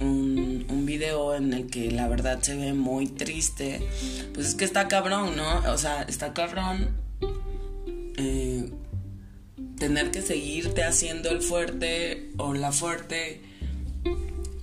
un, 0.00 0.66
un, 0.68 0.86
video 0.86 1.34
en 1.34 1.52
el 1.52 1.66
que 1.68 1.90
la 1.90 2.08
verdad 2.08 2.40
se 2.42 2.56
ve 2.56 2.74
muy 2.74 3.06
triste. 3.06 3.80
Pues 4.34 4.48
es 4.48 4.54
que 4.54 4.64
está 4.64 4.88
cabrón, 4.88 5.36
¿no? 5.36 5.72
O 5.72 5.78
sea, 5.78 6.02
está 6.02 6.34
cabrón 6.34 7.02
eh, 8.16 8.70
tener 9.82 10.12
que 10.12 10.22
seguirte 10.22 10.84
haciendo 10.84 11.28
el 11.30 11.42
fuerte 11.42 12.30
o 12.36 12.54
la 12.54 12.70
fuerte 12.70 13.40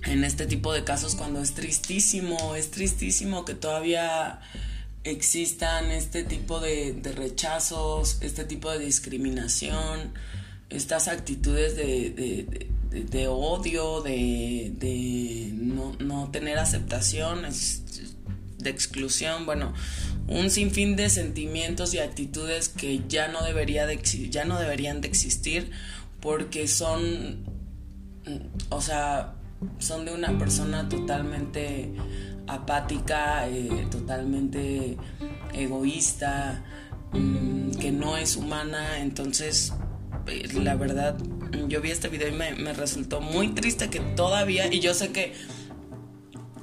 en 0.04 0.24
este 0.24 0.46
tipo 0.46 0.72
de 0.72 0.82
casos 0.82 1.14
cuando 1.14 1.42
es 1.42 1.52
tristísimo, 1.52 2.54
es 2.54 2.70
tristísimo 2.70 3.44
que 3.44 3.52
todavía 3.52 4.40
existan 5.04 5.90
este 5.90 6.24
tipo 6.24 6.58
de, 6.58 6.98
rechazos, 7.14 8.16
este 8.22 8.44
tipo 8.44 8.70
de 8.70 8.78
discriminación, 8.78 10.14
estas 10.70 11.06
actitudes 11.06 11.76
de, 11.76 13.28
odio, 13.28 14.00
de, 14.00 15.50
no, 15.52 16.30
tener 16.30 16.56
aceptación, 16.56 17.42
de 18.56 18.70
exclusión, 18.70 19.44
bueno, 19.44 19.74
un 20.30 20.48
sinfín 20.48 20.94
de 20.94 21.10
sentimientos 21.10 21.92
y 21.92 21.98
actitudes 21.98 22.68
que 22.68 23.02
ya 23.08 23.28
no, 23.28 23.42
debería 23.42 23.84
de, 23.86 23.98
ya 24.30 24.44
no 24.44 24.58
deberían 24.58 25.00
de 25.00 25.08
existir 25.08 25.70
porque 26.20 26.68
son, 26.68 27.44
o 28.68 28.80
sea, 28.80 29.34
son 29.78 30.04
de 30.04 30.14
una 30.14 30.38
persona 30.38 30.88
totalmente 30.88 31.90
apática, 32.46 33.48
eh, 33.48 33.88
totalmente 33.90 34.96
egoísta, 35.52 36.62
mm, 37.12 37.72
que 37.72 37.90
no 37.90 38.16
es 38.16 38.36
humana, 38.36 39.00
entonces 39.00 39.72
eh, 40.28 40.46
la 40.54 40.76
verdad 40.76 41.18
yo 41.66 41.80
vi 41.80 41.90
este 41.90 42.08
video 42.08 42.28
y 42.28 42.32
me 42.32 42.72
resultó 42.72 43.20
muy 43.20 43.48
triste 43.48 43.90
que 43.90 43.98
todavía, 43.98 44.72
y 44.72 44.78
yo 44.78 44.94
sé 44.94 45.10
que 45.10 45.34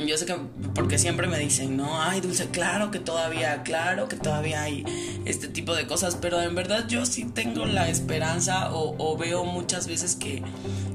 yo 0.06 0.18
sé 0.18 0.26
que, 0.26 0.36
porque 0.76 1.00
siempre 1.00 1.28
me 1.28 1.40
dicen, 1.40 1.76
no, 1.76 2.02
ay, 2.02 2.22
Dulce, 2.22 2.50
claro 2.50 2.92
que 2.92 3.00
todavía, 3.00 3.64
claro 3.64 4.08
que 4.08 4.16
todavía 4.16 4.62
hay 4.62 4.84
este 5.26 5.48
tipo 5.48 5.76
de 5.76 5.88
cosas, 5.88 6.16
pero 6.22 6.42
en 6.42 6.54
verdad 6.54 6.88
yo 6.88 7.06
sí 7.06 7.26
tengo 7.26 7.66
la 7.66 7.90
esperanza 7.90 8.70
o, 8.74 9.18
veo 9.18 9.44
muchas 9.44 9.88
veces 9.88 10.16
que, 10.16 10.44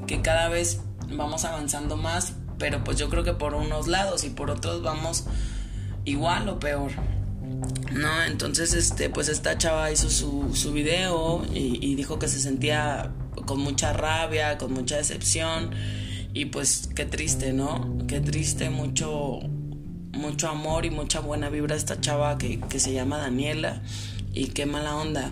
que 0.07 0.21
cada 0.21 0.47
vez 0.47 0.79
vamos 1.09 1.43
avanzando 1.43 1.97
más, 1.97 2.33
pero 2.57 2.83
pues 2.83 2.97
yo 2.97 3.09
creo 3.09 3.23
que 3.23 3.33
por 3.33 3.55
unos 3.55 3.87
lados 3.87 4.23
y 4.23 4.29
por 4.29 4.49
otros 4.49 4.81
vamos 4.81 5.25
igual 6.05 6.47
o 6.47 6.59
peor. 6.59 6.91
No, 7.91 8.23
entonces 8.23 8.73
este, 8.73 9.09
pues 9.09 9.27
esta 9.27 9.57
chava 9.57 9.91
hizo 9.91 10.09
su, 10.09 10.55
su 10.55 10.71
video 10.71 11.45
y, 11.53 11.77
y 11.81 11.95
dijo 11.95 12.19
que 12.19 12.27
se 12.27 12.39
sentía 12.39 13.11
con 13.45 13.59
mucha 13.59 13.91
rabia, 13.93 14.57
con 14.57 14.73
mucha 14.73 14.97
decepción 14.97 15.71
y 16.33 16.45
pues 16.45 16.89
qué 16.95 17.05
triste, 17.05 17.53
¿no? 17.53 17.97
Qué 18.07 18.19
triste, 18.19 18.71
mucho, 18.71 19.39
mucho 20.11 20.49
amor 20.49 20.85
y 20.85 20.89
mucha 20.89 21.19
buena 21.19 21.49
vibra 21.49 21.75
esta 21.75 22.01
chava 22.01 22.37
que, 22.39 22.59
se 22.79 22.91
llama 22.91 23.19
Daniela. 23.19 23.83
Y 24.33 24.47
qué 24.47 24.65
mala 24.65 24.95
onda. 24.95 25.31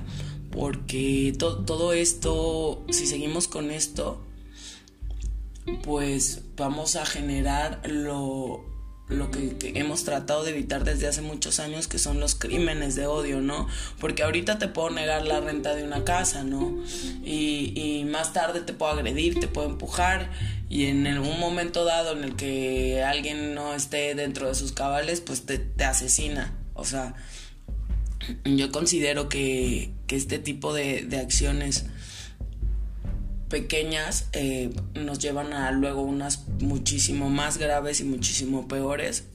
Porque 0.52 1.34
todo 1.38 1.94
esto, 1.94 2.86
si 2.90 3.08
seguimos 3.08 3.48
con 3.48 3.72
esto, 3.72 4.22
pues 5.84 6.44
vamos 6.56 6.96
a 6.96 7.06
generar 7.06 7.82
lo, 7.90 8.64
lo 9.08 9.32
que, 9.32 9.58
hemos 9.74 10.04
tratado 10.04 10.44
de 10.44 10.52
evitar 10.52 10.84
desde 10.84 11.08
hace 11.08 11.22
muchos 11.22 11.60
años, 11.60 11.88
que 11.88 11.98
son 11.98 12.20
los 12.20 12.36
crímenes 12.36 12.96
de 12.96 13.08
odio, 13.08 13.42
¿no? 13.42 13.68
Porque 14.00 14.22
ahorita 14.22 14.60
te 14.60 14.68
puedo 14.68 14.92
negar 14.92 15.26
la 15.26 15.40
renta 15.40 15.74
de 15.74 15.84
una 15.84 16.04
casa, 16.04 16.44
¿no? 16.44 16.78
Y, 17.24 17.74
y 17.76 18.06
más 18.06 18.34
tarde 18.34 18.62
te 18.62 18.74
puedo 18.74 18.92
agredir, 18.92 19.40
te 19.40 19.48
puedo 19.48 19.68
empujar, 19.68 20.30
y 20.72 20.86
en 20.86 21.06
algún 21.06 21.38
momento 21.38 21.84
dado 21.84 22.14
en 22.14 22.24
el 22.24 22.38
que 22.38 23.04
alguien 23.04 23.54
no 23.54 23.76
esté 23.76 24.16
dentro 24.16 24.48
de 24.48 24.56
sus 24.56 24.72
cabales, 24.72 25.20
pues 25.20 25.46
te, 25.46 25.58
te 25.58 25.84
asesina. 25.84 26.58
O 26.76 26.86
sea, 26.86 27.14
yo 28.46 28.72
considero 28.72 29.28
que, 29.28 29.92
este 30.08 30.40
tipo 30.40 30.74
de, 30.74 31.06
acciones 31.22 31.88
pequeñas 33.50 34.30
eh, 34.32 34.70
nos 34.94 35.20
llevan 35.20 35.52
a 35.52 35.72
luego 35.72 36.04
unas 36.04 36.48
muchísimo 36.62 37.30
más 37.30 37.58
graves 37.58 38.00
y 38.00 38.06
muchísimo 38.06 38.70
peores 38.70 39.26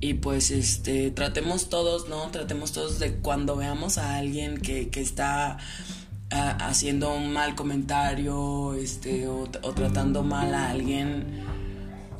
y 0.00 0.14
pues 0.14 0.50
este 0.50 1.10
tratemos 1.10 1.70
todos 1.70 2.08
no 2.08 2.30
tratemos 2.30 2.72
todos 2.72 2.98
de 2.98 3.14
cuando 3.14 3.56
veamos 3.56 3.98
a 3.98 4.16
alguien 4.16 4.58
que, 4.58 4.90
que 4.90 5.00
está 5.00 5.58
haciendo 6.30 7.14
un 7.14 7.32
mal 7.32 7.54
comentario 7.54 8.74
este 8.74 9.28
o, 9.28 9.46
tratando 9.46 10.22
mal 10.22 10.54
a 10.54 10.70
alguien 10.70 11.42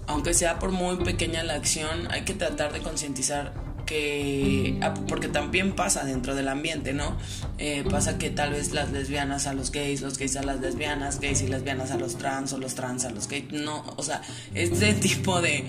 aunque 0.06 0.32
sea 0.32 0.58
por 0.58 0.72
muy 0.72 0.96
pequeña 0.96 1.42
la 1.42 1.54
acción 1.54 2.10
hay 2.10 2.22
que 2.22 2.34
tratar 2.34 2.72
de 2.72 2.80
concientizar 2.80 3.52
que 3.84 4.78
ah, 4.82 4.94
porque 5.08 5.28
también 5.28 5.74
pasa 5.74 6.04
dentro 6.04 6.34
del 6.34 6.48
ambiente 6.48 6.94
no 6.94 7.16
eh, 7.58 7.84
pasa 7.90 8.18
que 8.18 8.30
tal 8.30 8.52
vez 8.52 8.72
las 8.72 8.90
lesbianas 8.92 9.46
a 9.46 9.52
los 9.52 9.70
gays 9.72 10.00
los 10.00 10.18
gays 10.18 10.36
a 10.36 10.42
las 10.42 10.60
lesbianas 10.60 11.20
gays 11.20 11.42
y 11.42 11.48
lesbianas 11.48 11.90
a 11.90 11.98
los 11.98 12.16
trans 12.16 12.52
o 12.54 12.58
los 12.58 12.74
trans 12.74 13.04
a 13.04 13.10
los 13.10 13.28
gays 13.28 13.52
no 13.52 13.84
o 13.96 14.02
sea 14.02 14.22
este 14.54 14.94
tipo 14.94 15.40
de 15.42 15.66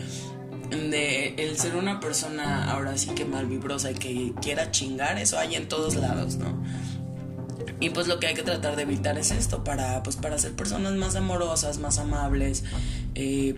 de 0.70 1.36
el 1.38 1.58
ser 1.58 1.76
una 1.76 2.00
persona 2.00 2.72
ahora 2.72 2.98
sí 2.98 3.10
que 3.10 3.26
malvibrosa 3.26 3.92
y 3.92 3.96
que 3.96 4.34
quiera 4.42 4.72
chingar, 4.72 5.18
eso 5.18 5.40
hay 5.40 5.56
en 5.56 5.68
todos 5.68 5.96
lados, 5.96 6.36
¿no? 6.36 6.62
Y 7.80 7.92
pues 7.92 8.08
lo 8.08 8.20
que 8.20 8.28
hay 8.28 8.34
que 8.34 8.44
tratar 8.44 8.76
de 8.76 8.82
evitar 8.82 9.18
es 9.18 9.32
esto, 9.32 9.64
para, 9.64 10.04
pues 10.04 10.18
para 10.18 10.38
ser 10.38 10.52
personas 10.54 10.94
más 10.94 11.16
amorosas, 11.16 11.80
más 11.80 11.98
amables, 11.98 12.64
eh, 13.16 13.56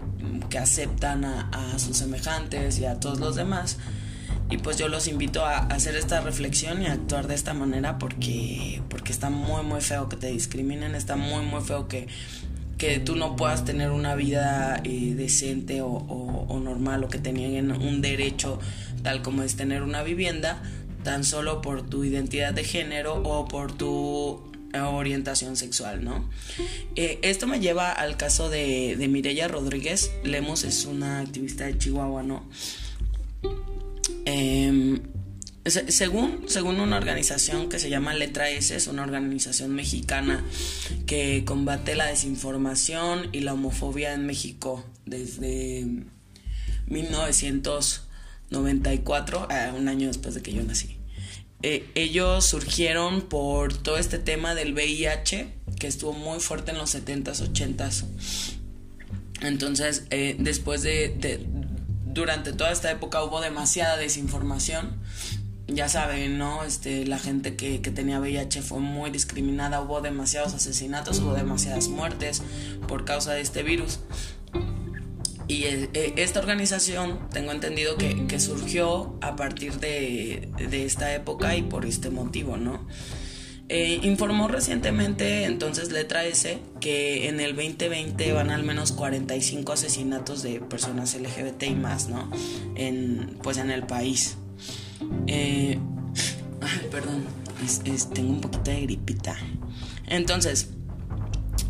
que 0.49 0.57
aceptan 0.59 1.25
a, 1.25 1.79
sus 1.79 1.97
semejantes 1.97 2.79
y 2.79 2.85
a 2.85 2.99
todos 2.99 3.19
los 3.19 3.35
demás. 3.35 3.77
Y 4.49 4.57
pues 4.57 4.77
yo 4.77 4.89
los 4.89 5.07
invito 5.07 5.45
a 5.45 5.59
hacer 5.59 5.95
esta 5.95 6.21
reflexión 6.21 6.81
y 6.81 6.85
a 6.85 6.93
actuar 6.93 7.27
de 7.27 7.35
esta 7.35 7.53
manera 7.53 7.97
porque, 7.97 8.81
porque 8.89 9.11
está 9.11 9.29
muy 9.29 9.63
muy 9.63 9.81
feo 9.81 10.09
que 10.09 10.17
te 10.17 10.27
discriminen, 10.27 10.93
está 10.93 11.15
muy 11.15 11.43
muy 11.45 11.61
feo 11.61 11.87
que 11.87 12.07
que 12.81 12.97
tú 12.97 13.15
no 13.15 13.35
puedas 13.35 13.63
tener 13.63 13.91
una 13.91 14.15
vida 14.15 14.81
eh, 14.83 15.13
decente 15.15 15.83
o, 15.83 16.59
normal 16.63 17.03
o 17.03 17.09
que 17.09 17.19
te 17.19 17.31
nieguen 17.31 17.71
un 17.71 18.01
derecho 18.01 18.59
tal 19.03 19.21
como 19.21 19.43
es 19.43 19.55
tener 19.55 19.83
una 19.83 20.01
vivienda 20.01 20.63
tan 21.03 21.23
solo 21.23 21.61
por 21.61 21.87
tu 21.87 22.03
identidad 22.03 22.53
de 22.53 22.63
género 22.63 23.21
o 23.23 23.47
por 23.47 23.71
tu 23.75 24.41
orientación 24.73 25.57
sexual, 25.57 26.03
¿no? 26.03 26.29
Eh, 26.95 27.19
esto 27.23 27.47
me 27.47 27.59
lleva 27.59 27.91
al 27.91 28.17
caso 28.17 28.49
de, 28.49 28.95
de 28.97 29.07
Mireya 29.07 29.47
Rodríguez. 29.47 30.11
Lemos 30.23 30.63
es 30.63 30.85
una 30.85 31.19
activista 31.19 31.65
de 31.65 31.77
Chihuahua, 31.77 32.23
¿no? 32.23 32.45
Eh, 34.25 35.01
según, 35.65 36.45
según 36.47 36.79
una 36.79 36.97
organización 36.97 37.69
que 37.69 37.77
se 37.77 37.89
llama 37.89 38.13
Letra 38.13 38.49
S, 38.49 38.75
es 38.75 38.87
una 38.87 39.03
organización 39.03 39.75
mexicana 39.75 40.43
que 41.05 41.43
combate 41.45 41.95
la 41.95 42.07
desinformación 42.07 43.29
y 43.31 43.41
la 43.41 43.53
homofobia 43.53 44.13
en 44.13 44.25
México 44.25 44.83
desde 45.05 45.85
1994, 48.51 49.47
eh, 49.49 49.71
un 49.75 49.87
año 49.87 50.07
después 50.07 50.35
de 50.35 50.41
que 50.41 50.53
yo 50.53 50.63
nací. 50.63 50.97
Eh, 51.63 51.89
ellos 51.95 52.45
surgieron 52.45 53.21
por 53.21 53.77
todo 53.77 53.97
este 53.97 54.17
tema 54.17 54.55
del 54.55 54.73
VIH 54.73 55.53
que 55.79 55.87
estuvo 55.87 56.13
muy 56.13 56.39
fuerte 56.39 56.71
en 56.71 56.77
los 56.77 56.93
70s, 56.93 57.51
80s. 57.51 58.05
Entonces, 59.41 60.05
eh, 60.09 60.35
después 60.39 60.81
de, 60.81 61.45
durante 62.05 62.53
toda 62.53 62.71
esta 62.71 62.91
época 62.91 63.23
hubo 63.23 63.41
demasiada 63.41 63.97
desinformación 63.97 65.01
ya 65.73 65.89
saben, 65.89 66.37
¿no? 66.37 66.63
Este, 66.63 67.05
la 67.05 67.17
gente 67.17 67.55
que, 67.55 67.79
tenía 67.79 68.19
VIH 68.19 68.61
fue 68.61 68.79
muy 68.79 69.09
discriminada, 69.09 69.81
hubo 69.81 70.01
demasiados 70.01 70.53
asesinatos, 70.53 71.19
hubo 71.19 71.33
demasiadas 71.33 71.87
muertes 71.87 72.41
por 72.87 73.05
causa 73.05 73.33
de 73.33 73.41
este 73.41 73.63
virus. 73.63 73.99
Y 75.47 75.63
eh, 75.63 75.89
eh, 75.93 76.13
esta 76.17 76.39
organización, 76.39 77.19
tengo 77.31 77.51
entendido 77.51 77.97
que, 77.97 78.39
surgió 78.39 79.17
a 79.21 79.35
partir 79.35 79.79
de, 79.79 80.49
esta 80.71 81.13
época 81.13 81.55
y 81.55 81.63
por 81.63 81.85
este 81.85 82.09
motivo, 82.09 82.57
¿no? 82.57 82.87
Eh, 83.73 83.99
informó 84.03 84.49
recientemente, 84.49 85.45
entonces 85.45 85.91
Letra 85.91 86.25
S, 86.25 86.59
que 86.81 87.29
en 87.29 87.39
el 87.39 87.55
2020 87.55 88.33
van 88.33 88.49
al 88.49 88.63
menos 88.63 88.91
45 88.91 89.71
asesinatos 89.71 90.43
de 90.43 90.59
personas 90.59 91.15
LGBT 91.15 91.63
y 91.63 91.75
más, 91.75 92.09
¿no? 92.09 92.29
En, 92.75 93.37
pues 93.41 93.57
en 93.57 93.71
el 93.71 93.83
país. 93.83 94.35
Eh, 95.27 95.79
perdón, 96.91 97.23
tengo 98.13 98.31
un 98.31 98.41
poquito 98.41 98.71
de 98.71 98.81
gripita. 98.81 99.37
Entonces, 100.07 100.69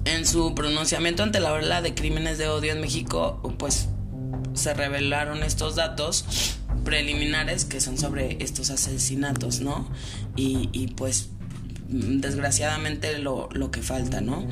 en 0.06 0.26
su 0.26 0.56
pronunciamiento 0.56 1.24
ante 1.24 1.40
la 1.40 1.54
ola 1.54 1.82
de 1.82 1.94
crímenes 1.94 2.38
de 2.38 2.48
odio 2.48 2.72
en 2.72 2.82
México, 2.82 3.42
pues 3.58 3.90
se 4.54 4.74
revelaron 4.74 5.44
estos 5.44 5.76
datos 5.76 6.26
preliminares 6.84 7.66
que 7.66 7.80
son 7.80 7.98
sobre 7.98 8.38
estos 8.44 8.70
asesinatos, 8.70 9.62
¿no? 9.62 9.90
Y, 10.36 10.94
pues 10.96 11.30
desgraciadamente 11.88 13.18
lo, 13.20 13.50
que 13.72 13.82
falta, 13.82 14.22
¿no? 14.22 14.48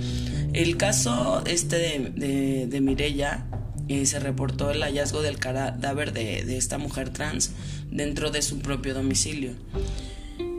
El 0.54 0.78
caso 0.78 1.42
este 1.46 1.78
de, 1.78 2.68
de, 2.68 2.82
Mirella 2.82 3.46
eh, 3.88 4.06
se 4.06 4.20
reportó 4.20 4.72
el 4.72 4.84
hallazgo 4.84 5.22
del 5.22 5.40
cadáver 5.40 6.12
de, 6.12 6.44
de 6.44 6.58
esta 6.58 6.78
mujer 6.78 7.12
trans 7.12 7.52
dentro 7.90 8.30
de 8.30 8.42
su 8.42 8.60
propio 8.60 8.94
domicilio. 8.94 9.54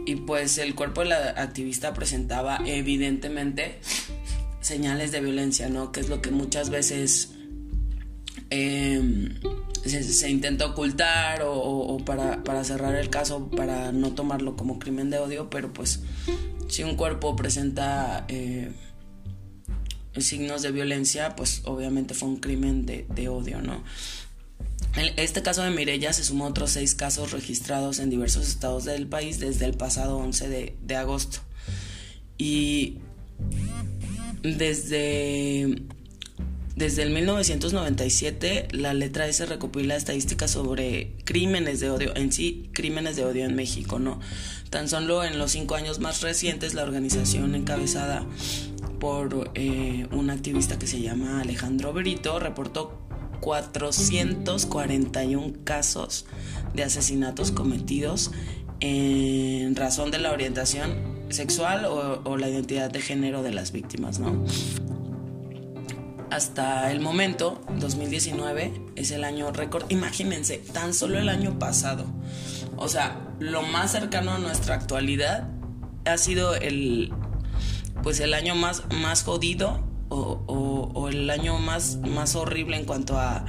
Y 0.07 0.17
pues 0.17 0.59
el 0.59 0.75
cuerpo 0.75 1.03
de 1.03 1.11
la 1.11 1.17
activista 1.37 1.93
presentaba 1.93 2.61
evidentemente 2.65 3.79
señales 4.61 5.13
de 5.13 5.21
violencia, 5.21 5.69
¿no? 5.69 5.93
Que 5.93 6.01
es 6.01 6.09
lo 6.09 6.21
que 6.21 6.31
muchas 6.31 6.71
veces 6.71 7.31
em, 8.51 9.35
se, 9.85 10.31
intenta 10.31 10.67
ocultar 10.67 11.43
o, 11.45 11.99
para, 12.05 12.65
cerrar 12.65 12.95
el 12.95 13.11
caso, 13.11 13.49
para 13.51 13.93
no 13.93 14.13
tomarlo 14.13 14.57
como 14.57 14.79
crimen 14.79 15.11
de 15.11 15.19
odio, 15.19 15.51
pero 15.51 15.73
pues 15.73 16.01
si 16.69 16.83
un 16.83 16.97
cuerpo 16.97 17.37
presenta 17.37 18.25
eh, 18.29 18.71
signos 20.19 20.63
de 20.63 20.73
violencia, 20.73 21.35
pues 21.37 21.63
obviamente 21.65 22.15
fue 22.15 22.29
un 22.29 22.37
crimen 22.37 22.87
de, 22.87 23.07
de 23.15 23.29
odio, 23.29 23.61
¿no? 23.63 23.83
Este 25.17 25.43
caso 25.43 25.63
de 25.63 25.71
Mirella 25.71 26.13
se 26.13 26.25
sumó 26.25 26.47
otros 26.47 26.73
seis 26.73 26.95
casos 26.95 27.31
registrados 27.31 28.01
en 28.01 28.11
diversos 28.11 28.49
estados 28.49 28.85
del 28.85 29.07
país 29.07 29.39
desde 29.39 29.67
el 29.67 29.75
pasado 29.75 30.19
11 30.19 30.75
de, 30.81 30.97
agosto. 30.97 31.39
Y 32.39 32.99
desde, 34.43 35.83
desde 36.77 37.03
el 37.03 37.11
1997 37.11 38.69
la 38.73 38.95
letra 38.95 39.27
S 39.27 39.45
recopila 39.47 39.97
estadísticas 39.97 40.53
sobre 40.53 41.13
crímenes 41.25 41.81
de 41.81 41.91
odio, 41.91 42.17
en 42.17 42.33
sí 42.33 42.71
crímenes 42.73 43.17
de 43.17 43.25
odio 43.25 43.45
en 43.45 43.55
México, 43.55 43.99
¿no? 43.99 44.21
Tan 44.71 44.89
solo 44.89 45.25
en 45.25 45.39
los 45.39 45.53
cinco 45.53 45.75
años 45.75 45.99
más 45.99 46.23
recientes 46.23 46.75
la 46.75 46.83
organización 46.83 47.55
encabezada 47.55 48.25
por 48.99 49.51
eh, 49.55 50.07
un 50.13 50.31
activista 50.31 50.79
que 50.79 50.87
se 50.87 51.01
llama 51.01 51.41
Alejandro 51.41 51.93
Berito 51.93 52.39
reportó 52.39 53.07
441 53.41 55.55
casos 55.65 56.27
de 56.75 56.85
asesinatos 56.85 57.53
cometidos 57.53 58.31
en 58.81 59.75
razón 59.77 60.11
de 60.11 60.19
la 60.19 60.33
orientación 60.33 61.20
sexual 61.31 61.85
o, 61.87 62.37
la 62.37 62.49
identidad 62.49 62.91
de 62.91 63.01
género 63.01 63.43
de 63.43 63.53
las 63.53 63.73
víctimas, 63.73 64.19
¿no? 64.19 64.45
Hasta 66.31 66.93
el 66.93 67.01
momento, 67.01 67.61
2019 67.79 68.73
es 68.95 69.11
el 69.11 69.25
año 69.25 69.51
récord. 69.51 69.85
Imagínense, 69.91 70.59
tan 70.59 70.95
solo 70.95 71.19
el 71.19 71.29
año 71.29 71.59
pasado. 71.59 72.05
O 72.77 72.89
sea, 72.89 73.19
lo 73.41 73.63
más 73.63 73.93
cercano 73.93 74.31
a 74.31 74.39
nuestra 74.39 74.77
actualidad 74.77 75.49
ha 76.05 76.17
sido 76.19 76.55
el 76.55 77.13
pues 78.03 78.21
el 78.21 78.35
año 78.35 78.55
más, 78.55 78.85
más 78.93 79.23
jodido 79.25 79.85
o, 80.09 81.09
el 81.09 81.31
año 81.31 81.59
más, 81.59 81.99
más 81.99 82.35
horrible 82.35 82.77
en 82.77 82.85
cuanto 82.85 83.19
a, 83.19 83.45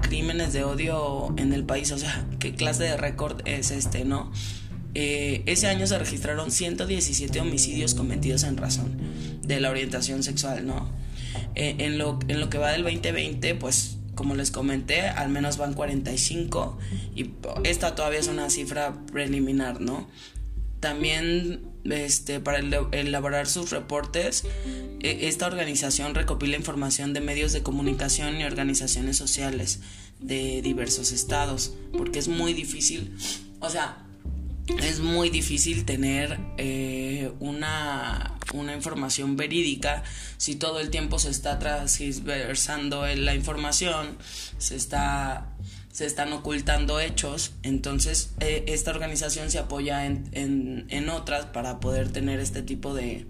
crímenes 0.00 0.52
de 0.52 0.64
odio 0.64 1.32
en 1.36 1.52
el 1.52 1.64
país. 1.64 1.92
O 1.92 1.98
sea, 1.98 2.26
¿qué 2.40 2.54
clase 2.54 2.84
de 2.84 2.96
récord 2.96 3.40
es 3.44 3.70
este, 3.70 4.04
no? 4.04 4.32
Eh, 4.94 5.42
ese 5.46 5.68
año 5.68 5.86
se 5.86 5.98
registraron 5.98 6.50
117 6.50 7.40
homicidios 7.40 7.94
cometidos 7.94 8.42
en 8.44 8.56
razón 8.56 8.96
de 9.42 9.60
la 9.60 9.70
orientación 9.70 10.22
sexual, 10.22 10.66
¿no? 10.66 10.90
Eh, 11.54 11.76
en, 11.78 11.98
lo, 11.98 12.18
en 12.28 12.40
lo 12.40 12.50
que 12.50 12.58
va 12.58 12.72
del 12.72 12.82
2020, 12.82 13.54
pues 13.54 13.96
como 14.14 14.34
les 14.34 14.50
comenté, 14.50 15.02
al 15.02 15.28
menos 15.28 15.56
van 15.56 15.74
45 15.74 16.78
y 17.14 17.30
esta 17.64 17.94
todavía 17.94 18.18
es 18.18 18.28
una 18.28 18.50
cifra 18.50 18.94
preliminar, 19.06 19.80
¿no? 19.80 20.08
También 20.80 21.62
este, 21.84 22.40
para 22.40 22.58
elaborar 22.58 23.46
sus 23.46 23.70
reportes, 23.70 24.44
e, 25.00 25.28
esta 25.28 25.46
organización 25.46 26.14
recopila 26.14 26.56
información 26.56 27.12
de 27.12 27.20
medios 27.20 27.52
de 27.52 27.62
comunicación 27.62 28.38
y 28.40 28.44
organizaciones 28.44 29.16
sociales 29.16 29.80
de 30.18 30.60
diversos 30.62 31.12
estados, 31.12 31.72
porque 31.96 32.18
es 32.18 32.28
muy 32.28 32.52
difícil, 32.52 33.16
o 33.60 33.70
sea, 33.70 34.04
es 34.82 35.00
muy 35.00 35.30
difícil 35.30 35.84
tener 35.84 36.38
eh, 36.56 37.32
una, 37.40 38.38
una, 38.52 38.74
información 38.74 39.36
verídica 39.36 40.02
si 40.36 40.56
todo 40.56 40.80
el 40.80 40.90
tiempo 40.90 41.18
se 41.18 41.30
está 41.30 41.58
transversando 41.58 43.06
la 43.06 43.34
información, 43.34 44.16
se 44.58 44.76
está 44.76 45.48
se 45.92 46.06
están 46.06 46.32
ocultando 46.32 47.00
hechos, 47.00 47.52
entonces 47.64 48.30
eh, 48.38 48.64
esta 48.68 48.92
organización 48.92 49.50
se 49.50 49.58
apoya 49.58 50.06
en, 50.06 50.28
en, 50.32 50.86
en, 50.88 51.08
otras 51.08 51.46
para 51.46 51.80
poder 51.80 52.12
tener 52.12 52.38
este 52.38 52.62
tipo 52.62 52.94
de 52.94 53.26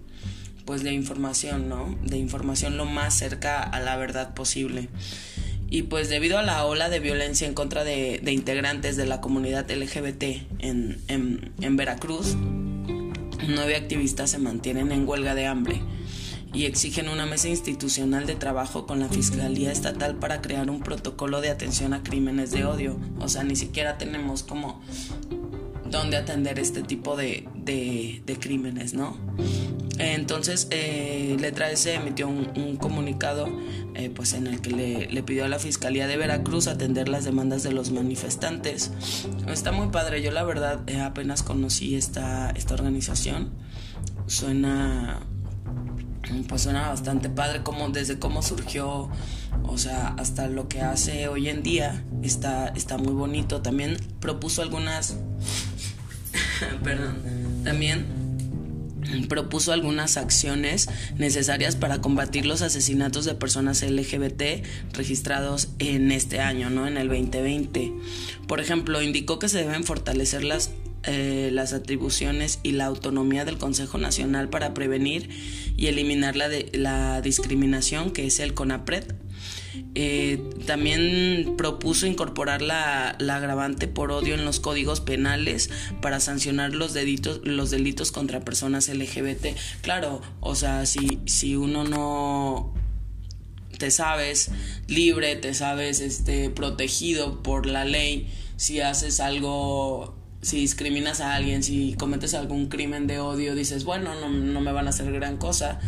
pues 0.65 0.83
de 0.83 0.93
información, 0.93 1.69
¿no? 1.69 1.97
De 2.03 2.17
información 2.17 2.77
lo 2.77 2.85
más 2.85 3.17
cerca 3.17 3.61
a 3.63 3.79
la 3.79 3.97
verdad 3.97 4.33
posible. 4.33 4.89
Y 5.71 5.83
pues 5.83 6.09
debido 6.09 6.37
a 6.37 6.43
la 6.43 6.65
ola 6.65 6.89
de 6.89 6.99
violencia 6.99 7.47
en 7.47 7.53
contra 7.53 7.85
de, 7.85 8.21
integrantes 8.27 8.97
de 8.97 9.05
la 9.05 9.21
comunidad 9.21 9.71
LGBT 9.71 10.23
en, 10.59 11.77
Veracruz, 11.77 12.35
nueve 13.47 13.77
activistas 13.77 14.31
se 14.31 14.37
mantienen 14.37 14.91
en 14.91 15.07
huelga 15.07 15.33
de 15.33 15.47
hambre 15.47 15.81
y 16.53 16.65
exigen 16.65 17.07
una 17.07 17.25
mesa 17.25 17.47
institucional 17.47 18.25
de 18.25 18.35
trabajo 18.35 18.85
con 18.85 18.99
la 18.99 19.07
Fiscalía 19.07 19.71
Estatal 19.71 20.15
para 20.15 20.41
crear 20.41 20.69
un 20.69 20.81
protocolo 20.81 21.39
de 21.39 21.49
atención 21.49 21.93
a 21.93 22.03
crímenes 22.03 22.51
de 22.51 22.65
odio. 22.65 22.99
O 23.21 23.29
sea, 23.29 23.45
ni 23.45 23.55
siquiera 23.55 23.97
tenemos 23.97 24.43
como 24.43 24.81
dónde 25.89 26.17
atender 26.17 26.59
este 26.59 26.83
tipo 26.83 27.15
de, 27.15 27.47
de, 27.55 28.37
crímenes, 28.39 28.93
¿no? 28.93 29.17
Entonces, 30.01 30.67
eh, 30.71 31.37
Letra 31.39 31.69
S 31.69 31.93
emitió 31.93 32.27
un, 32.27 32.77
comunicado 32.77 33.47
eh, 33.93 34.09
pues 34.09 34.33
en 34.33 34.47
el 34.47 34.59
que 34.61 34.71
le, 34.71 35.23
pidió 35.23 35.45
a 35.45 35.47
la 35.47 35.59
Fiscalía 35.59 36.07
de 36.07 36.17
Veracruz 36.17 36.67
atender 36.67 37.07
las 37.07 37.23
demandas 37.23 37.61
de 37.61 37.71
los 37.71 37.91
manifestantes. 37.91 38.91
Está 39.47 39.71
muy 39.71 39.89
padre, 39.89 40.21
yo 40.21 40.31
la 40.31 40.43
verdad 40.43 40.81
eh, 40.87 40.99
apenas 40.99 41.43
conocí 41.43 41.95
esta, 41.95 42.49
esta 42.51 42.73
organización. 42.73 43.51
Suena 44.25 45.19
pues 46.47 46.61
suena 46.61 46.87
bastante 46.87 47.29
padre 47.29 47.61
como 47.61 47.89
desde 47.89 48.17
cómo 48.17 48.41
surgió 48.41 49.09
o 49.63 49.77
sea 49.77 50.15
hasta 50.17 50.47
lo 50.47 50.69
que 50.69 50.81
hace 50.81 51.27
hoy 51.27 51.49
en 51.49 51.61
día 51.61 52.05
está 52.21 52.67
está 52.69 52.97
muy 52.97 53.11
bonito 53.11 53.61
también 53.61 53.97
propuso 54.21 54.61
algunas 54.61 55.17
perdón, 56.83 57.17
también 57.65 58.20
propuso 59.27 59.71
algunas 59.71 60.17
acciones 60.17 60.89
necesarias 61.17 61.75
para 61.75 62.01
combatir 62.01 62.45
los 62.45 62.61
asesinatos 62.61 63.25
de 63.25 63.35
personas 63.35 63.81
LGBT 63.81 64.65
registrados 64.93 65.69
en 65.79 66.11
este 66.11 66.39
año, 66.39 66.69
¿no? 66.69 66.87
En 66.87 66.97
el 66.97 67.07
2020. 67.07 67.93
Por 68.47 68.59
ejemplo, 68.59 69.01
indicó 69.01 69.39
que 69.39 69.49
se 69.49 69.59
deben 69.59 69.83
fortalecer 69.83 70.43
las 70.43 70.71
eh, 71.03 71.49
las 71.51 71.73
atribuciones 71.73 72.59
y 72.61 72.73
la 72.73 72.85
autonomía 72.85 73.43
del 73.43 73.57
Consejo 73.57 73.97
Nacional 73.97 74.49
para 74.49 74.75
prevenir 74.75 75.31
y 75.75 75.87
eliminar 75.87 76.35
la, 76.35 76.47
de, 76.47 76.69
la 76.73 77.21
discriminación, 77.21 78.11
que 78.11 78.27
es 78.27 78.39
el 78.39 78.53
CONAPRED, 78.53 79.05
eh, 79.95 80.41
también 80.65 81.55
propuso 81.57 82.05
incorporar 82.05 82.61
la, 82.61 83.15
la, 83.19 83.35
agravante 83.37 83.87
por 83.87 84.11
odio 84.11 84.35
en 84.35 84.45
los 84.45 84.59
códigos 84.59 85.01
penales 85.01 85.69
para 86.01 86.19
sancionar 86.19 86.73
los 86.73 86.93
delitos, 86.93 87.41
los 87.43 87.71
delitos 87.71 88.11
contra 88.11 88.41
personas 88.41 88.87
LGBT. 88.89 89.47
Claro, 89.81 90.21
o 90.39 90.55
sea, 90.55 90.85
si, 90.85 91.19
si 91.25 91.55
uno 91.55 91.83
no 91.83 92.73
te 93.77 93.91
sabes 93.91 94.51
libre, 94.87 95.35
te 95.35 95.53
sabes 95.53 96.01
este, 96.01 96.49
protegido 96.49 97.41
por 97.41 97.65
la 97.65 97.85
ley, 97.85 98.29
si 98.57 98.81
haces 98.81 99.19
algo 99.19 100.17
si 100.41 100.57
discriminas 100.57 101.21
a 101.21 101.35
alguien, 101.35 101.61
si 101.61 101.93
cometes 101.93 102.33
algún 102.33 102.67
crimen 102.67 103.05
de 103.05 103.19
odio, 103.19 103.53
dices, 103.53 103.83
bueno, 103.83 104.15
no, 104.15 104.29
no 104.29 104.61
me 104.61 104.71
van 104.71 104.87
a 104.87 104.89
hacer 104.89 105.11
gran 105.11 105.37
cosa 105.37 105.79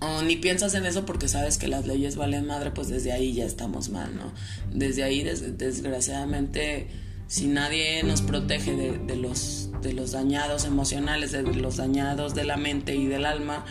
o 0.00 0.22
ni 0.22 0.36
piensas 0.36 0.74
en 0.74 0.86
eso 0.86 1.04
porque 1.04 1.28
sabes 1.28 1.58
que 1.58 1.68
las 1.68 1.86
leyes 1.86 2.16
valen 2.16 2.46
madre, 2.46 2.70
pues 2.70 2.88
desde 2.88 3.12
ahí 3.12 3.32
ya 3.32 3.44
estamos 3.44 3.88
mal, 3.88 4.14
¿no? 4.14 4.32
Desde 4.72 5.02
ahí, 5.02 5.22
desgraciadamente, 5.22 6.88
si 7.26 7.46
nadie 7.46 8.02
nos 8.04 8.22
protege 8.22 8.74
de, 8.74 9.16
los, 9.16 9.70
de 9.82 9.92
los 9.92 10.12
dañados 10.12 10.64
emocionales, 10.64 11.32
de 11.32 11.42
los 11.42 11.76
dañados 11.76 12.34
de 12.34 12.44
la 12.44 12.56
mente 12.56 12.94
y 12.94 13.06
del 13.06 13.26
alma, 13.26 13.64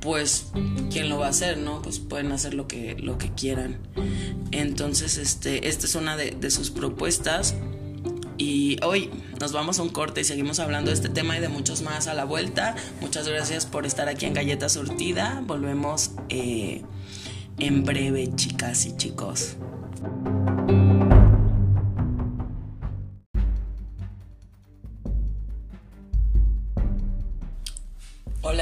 pues 0.00 0.48
quién 0.90 1.08
lo 1.08 1.18
va 1.18 1.26
a 1.26 1.30
hacer, 1.30 1.56
¿no? 1.56 1.80
Pues 1.80 1.98
pueden 1.98 2.30
hacer 2.32 2.52
lo 2.52 2.68
que, 2.68 2.94
lo 2.98 3.16
que 3.16 3.30
quieran. 3.30 3.78
Entonces, 4.50 5.16
este, 5.16 5.68
esta 5.68 5.86
es 5.86 5.94
una 5.94 6.16
de, 6.16 6.32
de 6.32 6.50
sus 6.50 6.70
propuestas. 6.70 7.54
Y 8.36 8.78
hoy 8.82 9.10
nos 9.40 9.52
vamos 9.52 9.78
a 9.78 9.82
un 9.82 9.90
corte 9.90 10.22
y 10.22 10.24
seguimos 10.24 10.58
hablando 10.58 10.90
de 10.90 10.94
este 10.94 11.08
tema 11.08 11.36
y 11.36 11.40
de 11.40 11.48
muchos 11.48 11.82
más 11.82 12.06
a 12.06 12.14
la 12.14 12.24
vuelta. 12.24 12.74
Muchas 13.00 13.28
gracias 13.28 13.66
por 13.66 13.86
estar 13.86 14.08
aquí 14.08 14.26
en 14.26 14.34
Galleta 14.34 14.68
Surtida. 14.68 15.42
Volvemos 15.46 16.12
eh, 16.28 16.82
en 17.58 17.84
breve, 17.84 18.30
chicas 18.34 18.86
y 18.86 18.96
chicos. 18.96 19.56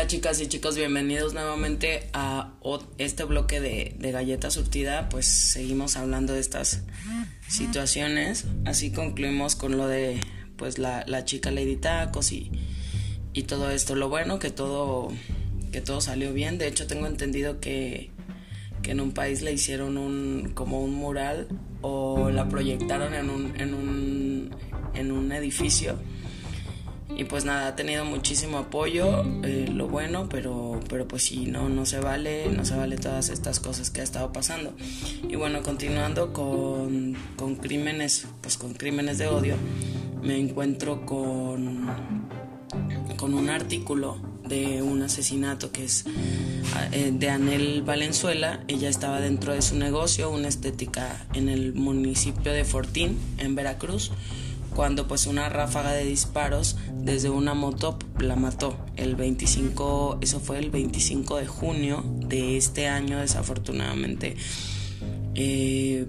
Hola 0.02 0.08
chicas 0.08 0.40
y 0.40 0.48
chicos, 0.48 0.74
bienvenidos 0.74 1.32
nuevamente 1.32 2.08
a 2.12 2.54
este 2.98 3.22
bloque 3.22 3.60
de, 3.60 3.94
de 4.00 4.10
Galleta 4.10 4.50
Surtida. 4.50 5.08
Pues 5.08 5.26
seguimos 5.26 5.96
hablando 5.96 6.32
de 6.32 6.40
estas 6.40 6.82
situaciones. 7.46 8.46
Así 8.64 8.90
concluimos 8.90 9.54
con 9.54 9.76
lo 9.76 9.86
de 9.86 10.18
pues 10.56 10.78
la, 10.80 11.04
la 11.06 11.24
chica 11.24 11.52
Lady 11.52 11.76
Tacos 11.76 12.32
y, 12.32 12.50
y 13.32 13.44
todo 13.44 13.70
esto. 13.70 13.94
Lo 13.94 14.08
bueno 14.08 14.40
que 14.40 14.50
todo, 14.50 15.06
que 15.70 15.80
todo 15.80 16.00
salió 16.00 16.32
bien. 16.32 16.58
De 16.58 16.66
hecho 16.66 16.88
tengo 16.88 17.06
entendido 17.06 17.60
que, 17.60 18.10
que 18.82 18.90
en 18.90 19.00
un 19.00 19.12
país 19.12 19.40
le 19.42 19.52
hicieron 19.52 19.98
un, 19.98 20.50
como 20.52 20.82
un 20.82 20.94
mural 20.94 21.46
o 21.80 22.28
la 22.30 22.48
proyectaron 22.48 23.14
en 23.14 23.30
un, 23.30 23.60
en 23.60 23.72
un, 23.72 24.50
en 24.94 25.12
un 25.12 25.30
edificio 25.30 25.96
y 27.16 27.24
pues 27.24 27.44
nada, 27.44 27.68
ha 27.68 27.76
tenido 27.76 28.04
muchísimo 28.04 28.58
apoyo, 28.58 29.24
eh, 29.42 29.68
lo 29.72 29.88
bueno, 29.88 30.28
pero, 30.28 30.80
pero 30.88 31.06
pues 31.06 31.22
sí, 31.22 31.46
no, 31.46 31.68
no 31.68 31.84
se 31.86 32.00
vale, 32.00 32.48
no 32.50 32.64
se 32.64 32.74
vale 32.74 32.96
todas 32.96 33.28
estas 33.28 33.60
cosas 33.60 33.90
que 33.90 34.00
ha 34.00 34.04
estado 34.04 34.32
pasando. 34.32 34.72
Y 35.28 35.36
bueno, 35.36 35.62
continuando 35.62 36.32
con, 36.32 37.16
con 37.36 37.56
crímenes, 37.56 38.26
pues 38.40 38.56
con 38.56 38.74
crímenes 38.74 39.18
de 39.18 39.28
odio, 39.28 39.56
me 40.22 40.38
encuentro 40.38 41.04
con, 41.04 41.86
con 43.16 43.34
un 43.34 43.50
artículo 43.50 44.16
de 44.48 44.82
un 44.82 45.02
asesinato 45.02 45.70
que 45.70 45.84
es 45.84 46.04
eh, 46.92 47.12
de 47.12 47.30
Anel 47.30 47.82
Valenzuela. 47.82 48.64
Ella 48.68 48.88
estaba 48.88 49.20
dentro 49.20 49.52
de 49.52 49.62
su 49.62 49.76
negocio, 49.76 50.30
una 50.30 50.48
estética 50.48 51.26
en 51.34 51.48
el 51.48 51.74
municipio 51.74 52.52
de 52.52 52.64
Fortín, 52.64 53.18
en 53.38 53.54
Veracruz 53.54 54.10
cuando 54.74 55.06
pues 55.08 55.26
una 55.26 55.48
ráfaga 55.48 55.92
de 55.92 56.04
disparos 56.04 56.76
desde 56.94 57.30
una 57.30 57.54
moto 57.54 57.98
la 58.18 58.36
mató. 58.36 58.76
El 58.96 59.16
25, 59.16 60.18
eso 60.20 60.40
fue 60.40 60.58
el 60.58 60.70
25 60.70 61.38
de 61.38 61.46
junio 61.46 62.04
de 62.26 62.56
este 62.56 62.88
año 62.88 63.18
desafortunadamente. 63.18 64.36
Eh, 65.34 66.06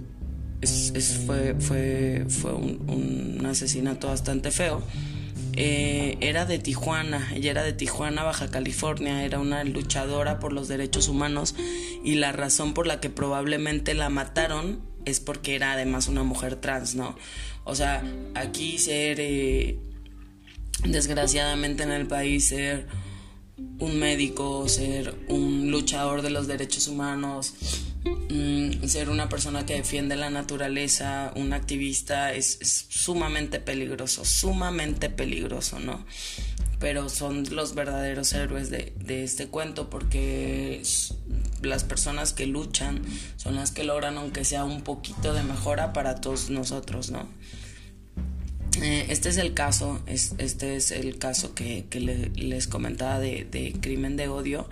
fue, 1.26 1.54
fue, 1.58 2.26
fue 2.28 2.54
un, 2.54 3.44
asesinato 3.46 4.08
bastante 4.08 4.50
feo. 4.50 4.82
Eh, 5.56 6.16
era 6.20 6.46
de 6.46 6.58
Tijuana, 6.58 7.30
ella 7.34 7.52
era 7.52 7.62
de 7.62 7.72
Tijuana, 7.72 8.24
Baja 8.24 8.50
California, 8.50 9.24
era 9.24 9.38
una 9.38 9.62
luchadora 9.62 10.40
por 10.40 10.52
los 10.52 10.66
derechos 10.66 11.06
humanos 11.08 11.54
y 12.02 12.16
la 12.16 12.32
razón 12.32 12.74
por 12.74 12.88
la 12.88 13.00
que 13.00 13.08
probablemente 13.10 13.94
la 13.94 14.10
mataron 14.10 14.80
es 15.04 15.20
porque 15.20 15.54
era 15.54 15.72
además 15.72 16.08
una 16.08 16.24
mujer 16.24 16.56
trans, 16.56 16.94
¿no? 16.94 17.14
O 17.64 17.74
sea, 17.74 18.02
aquí 18.34 18.78
ser, 18.78 19.18
eh, 19.20 19.78
desgraciadamente 20.84 21.82
en 21.82 21.92
el 21.92 22.06
país, 22.06 22.48
ser 22.48 22.86
un 23.78 23.98
médico, 23.98 24.68
ser 24.68 25.14
un 25.28 25.70
luchador 25.70 26.22
de 26.22 26.30
los 26.30 26.46
derechos 26.46 26.88
humanos, 26.88 27.54
mm, 28.04 28.84
ser 28.86 29.08
una 29.08 29.28
persona 29.28 29.64
que 29.64 29.74
defiende 29.74 30.16
la 30.16 30.30
naturaleza, 30.30 31.32
un 31.36 31.52
activista, 31.52 32.32
es, 32.34 32.58
es, 32.60 32.86
sumamente 32.88 33.60
peligroso, 33.60 34.24
sumamente 34.24 35.08
peligroso, 35.08 35.78
¿no? 35.80 36.04
Pero 36.84 37.08
son 37.08 37.44
los 37.50 37.74
verdaderos 37.74 38.34
héroes 38.34 38.68
de, 38.68 38.92
de 38.98 39.24
este 39.24 39.46
cuento 39.46 39.88
porque 39.88 40.82
las 41.62 41.82
personas 41.82 42.34
que 42.34 42.46
luchan 42.46 43.00
son 43.38 43.56
las 43.56 43.70
que 43.70 43.84
logran 43.84 44.18
aunque 44.18 44.44
sea 44.44 44.66
un 44.66 44.82
poquito 44.82 45.32
de 45.32 45.42
mejora 45.44 45.94
para 45.94 46.16
todos 46.20 46.50
nosotros, 46.50 47.10
¿no? 47.10 47.26
Eh, 48.82 49.06
este 49.08 49.30
es 49.30 49.38
el 49.38 49.54
caso, 49.54 50.02
este 50.06 50.76
es 50.76 50.90
el 50.90 51.16
caso 51.18 51.54
que, 51.54 51.86
les 52.34 52.66
comentaba 52.66 53.18
de, 53.18 53.74
crimen 53.80 54.16
de 54.16 54.28
odio, 54.28 54.68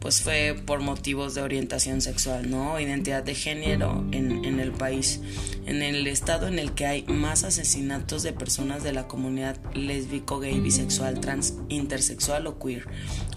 pues 0.00 0.22
fue 0.22 0.56
por 0.64 0.80
motivos 0.80 1.34
de 1.34 1.42
orientación 1.42 2.00
sexual, 2.00 2.50
¿no? 2.50 2.80
Identidad 2.80 3.22
de 3.22 3.34
género 3.34 4.02
en, 4.12 4.46
en 4.46 4.58
el 4.58 4.72
país, 4.72 5.20
en 5.66 5.82
el 5.82 6.06
estado 6.06 6.48
en 6.48 6.58
el 6.58 6.72
que 6.72 6.86
hay 6.86 7.04
más 7.04 7.44
asesinatos 7.44 8.22
de 8.22 8.32
personas 8.32 8.82
de 8.82 8.94
la 8.94 9.06
comunidad 9.06 9.58
lésbico, 9.74 10.40
gay, 10.40 10.58
bisexual, 10.58 11.20
trans, 11.20 11.54
intersexual 11.68 12.46
o 12.46 12.58
queer, 12.58 12.88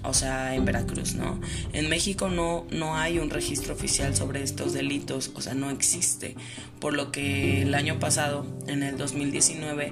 o 0.04 0.14
sea, 0.14 0.56
en 0.56 0.64
Veracruz, 0.64 1.16
¿no? 1.16 1.42
En 1.74 1.90
México 1.90 2.30
no, 2.30 2.66
no 2.72 2.96
hay 2.96 3.20
un 3.20 3.30
registro 3.30 3.74
oficial 3.74 4.16
sobre 4.16 4.42
estos 4.42 4.72
delitos, 4.72 5.32
o 5.36 5.42
sea, 5.42 5.54
no 5.54 5.70
existe, 5.70 6.36
por 6.80 6.94
lo 6.94 7.12
que 7.12 7.62
el 7.64 7.76
año 7.76 8.00
pasado, 8.00 8.46
en 8.68 8.84
el 8.84 8.98
2019, 8.98 9.92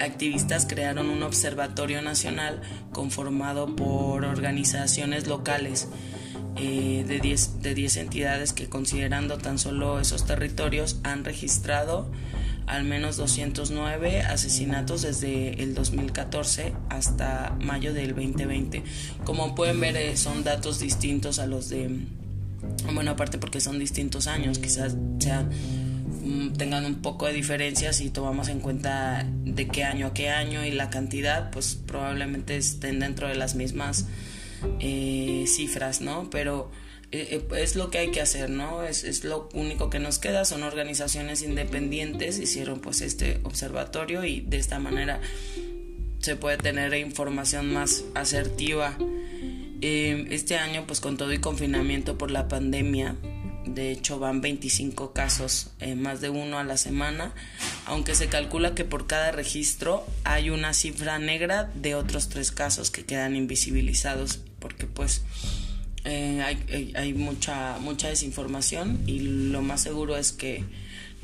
activistas 0.00 0.66
crearon 0.66 1.10
un 1.10 1.22
observatorio 1.22 2.02
nacional 2.02 2.60
conformado 2.92 3.74
por 3.76 4.24
organizaciones 4.24 5.26
locales 5.26 5.88
eh, 6.56 7.04
de 7.06 7.18
10 7.20 7.62
de 7.62 7.74
diez 7.74 7.96
entidades 7.96 8.52
que 8.52 8.68
considerando 8.68 9.38
tan 9.38 9.58
solo 9.58 10.00
esos 10.00 10.26
territorios 10.26 10.98
han 11.02 11.24
registrado 11.24 12.10
al 12.66 12.84
menos 12.84 13.16
209 13.16 14.20
asesinatos 14.20 15.02
desde 15.02 15.62
el 15.62 15.74
2014 15.74 16.72
hasta 16.90 17.56
mayo 17.60 17.92
del 17.92 18.14
2020. 18.14 18.82
Como 19.24 19.54
pueden 19.54 19.80
ver 19.80 19.96
eh, 19.96 20.16
son 20.16 20.44
datos 20.44 20.78
distintos 20.78 21.38
a 21.38 21.46
los 21.46 21.68
de, 21.68 21.90
bueno 22.92 23.12
aparte 23.12 23.38
porque 23.38 23.60
son 23.60 23.78
distintos 23.78 24.26
años, 24.26 24.58
quizás 24.58 24.96
sean 25.18 25.50
tengan 26.56 26.84
un 26.84 27.02
poco 27.02 27.26
de 27.26 27.32
diferencia 27.32 27.92
si 27.92 28.10
tomamos 28.10 28.48
en 28.48 28.60
cuenta 28.60 29.26
de 29.44 29.68
qué 29.68 29.84
año 29.84 30.08
a 30.08 30.14
qué 30.14 30.30
año 30.30 30.64
y 30.64 30.70
la 30.70 30.90
cantidad, 30.90 31.50
pues 31.50 31.74
probablemente 31.74 32.56
estén 32.56 33.00
dentro 33.00 33.28
de 33.28 33.34
las 33.34 33.54
mismas 33.54 34.06
eh, 34.80 35.44
cifras, 35.46 36.00
¿no? 36.00 36.30
Pero 36.30 36.70
eh, 37.10 37.42
eh, 37.50 37.62
es 37.62 37.76
lo 37.76 37.90
que 37.90 37.98
hay 37.98 38.10
que 38.10 38.20
hacer, 38.20 38.50
¿no? 38.50 38.82
Es, 38.82 39.04
es, 39.04 39.24
lo 39.24 39.48
único 39.54 39.90
que 39.90 39.98
nos 39.98 40.18
queda, 40.18 40.44
son 40.44 40.62
organizaciones 40.62 41.42
independientes, 41.42 42.38
hicieron 42.38 42.80
pues 42.80 43.00
este 43.00 43.40
observatorio 43.42 44.24
y 44.24 44.40
de 44.40 44.58
esta 44.58 44.78
manera 44.78 45.20
se 46.20 46.36
puede 46.36 46.56
tener 46.58 46.94
información 46.94 47.72
más 47.72 48.04
asertiva. 48.14 48.96
este 49.80 50.56
año 50.56 50.84
pues 50.86 51.00
con 51.00 51.16
todo 51.16 51.32
y 51.32 51.38
confinamiento 51.38 52.16
por 52.16 52.30
la 52.30 52.46
pandemia, 52.46 53.16
de 53.66 53.90
hecho 53.92 54.18
van 54.18 54.40
25 54.40 55.12
casos, 55.12 55.70
eh, 55.80 55.94
más 55.94 56.20
de 56.20 56.28
uno 56.28 56.58
a 56.58 56.64
la 56.64 56.76
semana, 56.76 57.34
aunque 57.86 58.14
se 58.14 58.28
calcula 58.28 58.74
que 58.74 58.84
por 58.84 59.06
cada 59.06 59.32
registro 59.32 60.06
hay 60.24 60.50
una 60.50 60.74
cifra 60.74 61.18
negra 61.18 61.70
de 61.74 61.94
otros 61.94 62.28
tres 62.28 62.50
casos 62.50 62.90
que 62.90 63.04
quedan 63.04 63.36
invisibilizados, 63.36 64.40
porque 64.58 64.86
pues 64.86 65.22
eh, 66.04 66.42
hay, 66.42 66.92
hay, 66.96 67.14
mucha, 67.14 67.78
mucha 67.78 68.08
desinformación 68.08 69.02
y 69.06 69.20
lo 69.20 69.62
más 69.62 69.80
seguro 69.82 70.16
es 70.16 70.32
que 70.32 70.64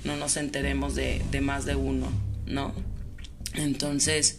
no 0.05 0.17
nos 0.17 0.37
enteremos 0.37 0.95
de, 0.95 1.23
de 1.31 1.41
más 1.41 1.65
de 1.65 1.75
uno, 1.75 2.09
¿no? 2.47 2.73
Entonces, 3.55 4.39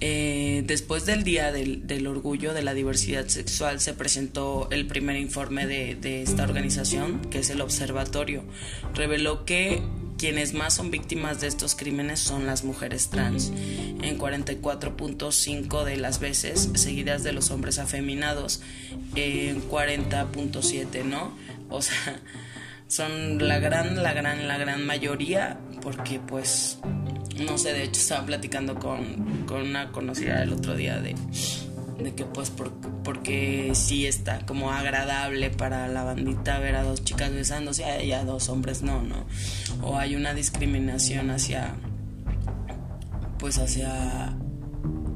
eh, 0.00 0.62
después 0.66 1.04
del 1.04 1.24
Día 1.24 1.52
del, 1.52 2.06
Orgullo 2.06 2.54
de 2.54 2.62
la 2.62 2.72
Diversidad 2.72 3.26
Sexual 3.28 3.80
se 3.80 3.92
presentó 3.92 4.68
el 4.70 4.86
primer 4.86 5.16
informe 5.16 5.66
de, 5.66 6.22
esta 6.22 6.44
organización, 6.44 7.20
que 7.30 7.40
es 7.40 7.50
el 7.50 7.60
Observatorio. 7.60 8.42
Reveló 8.94 9.44
que 9.44 9.82
quienes 10.16 10.54
más 10.54 10.74
son 10.74 10.90
víctimas 10.90 11.40
de 11.40 11.48
estos 11.48 11.74
crímenes 11.74 12.20
son 12.20 12.46
las 12.46 12.64
mujeres 12.64 13.08
trans, 13.08 13.52
en 14.02 14.18
44.5 14.18 15.84
de 15.84 15.96
las 15.96 16.18
veces, 16.20 16.70
seguidas 16.74 17.22
de 17.22 17.32
los 17.32 17.50
hombres 17.50 17.78
afeminados, 17.78 18.62
en 19.16 19.62
40.7, 19.68 21.04
¿no? 21.04 21.36
O 21.68 21.82
sea, 21.82 22.20
son 22.88 23.46
la 23.46 23.58
gran, 23.58 24.02
la 24.02 24.12
gran, 24.12 24.48
la 24.48 24.58
gran 24.58 24.84
mayoría, 24.84 25.58
porque 25.80 26.20
pues 26.20 26.78
no 27.40 27.58
sé, 27.58 27.72
de 27.72 27.84
hecho 27.84 28.00
estaba 28.00 28.26
platicando 28.26 28.76
con, 28.78 29.46
una 29.50 29.92
conocida 29.92 30.42
el 30.42 30.52
otro 30.52 30.76
día 30.76 31.00
de, 31.00 31.14
de 31.98 32.14
que 32.14 32.24
pues 32.24 32.52
porque 33.02 33.72
sí 33.74 34.06
está 34.06 34.44
como 34.46 34.70
agradable 34.70 35.50
para 35.50 35.88
la 35.88 36.04
bandita 36.04 36.58
ver 36.58 36.76
a 36.76 36.82
dos 36.82 37.04
chicas 37.04 37.32
besándose 37.32 38.04
y 38.04 38.12
a 38.12 38.24
dos 38.24 38.48
hombres 38.48 38.82
no, 38.82 39.02
¿no? 39.02 39.26
O 39.82 39.98
hay 39.98 40.14
una 40.16 40.34
discriminación 40.34 41.30
hacia 41.30 41.74
pues 43.38 43.58
hacia 43.58 44.34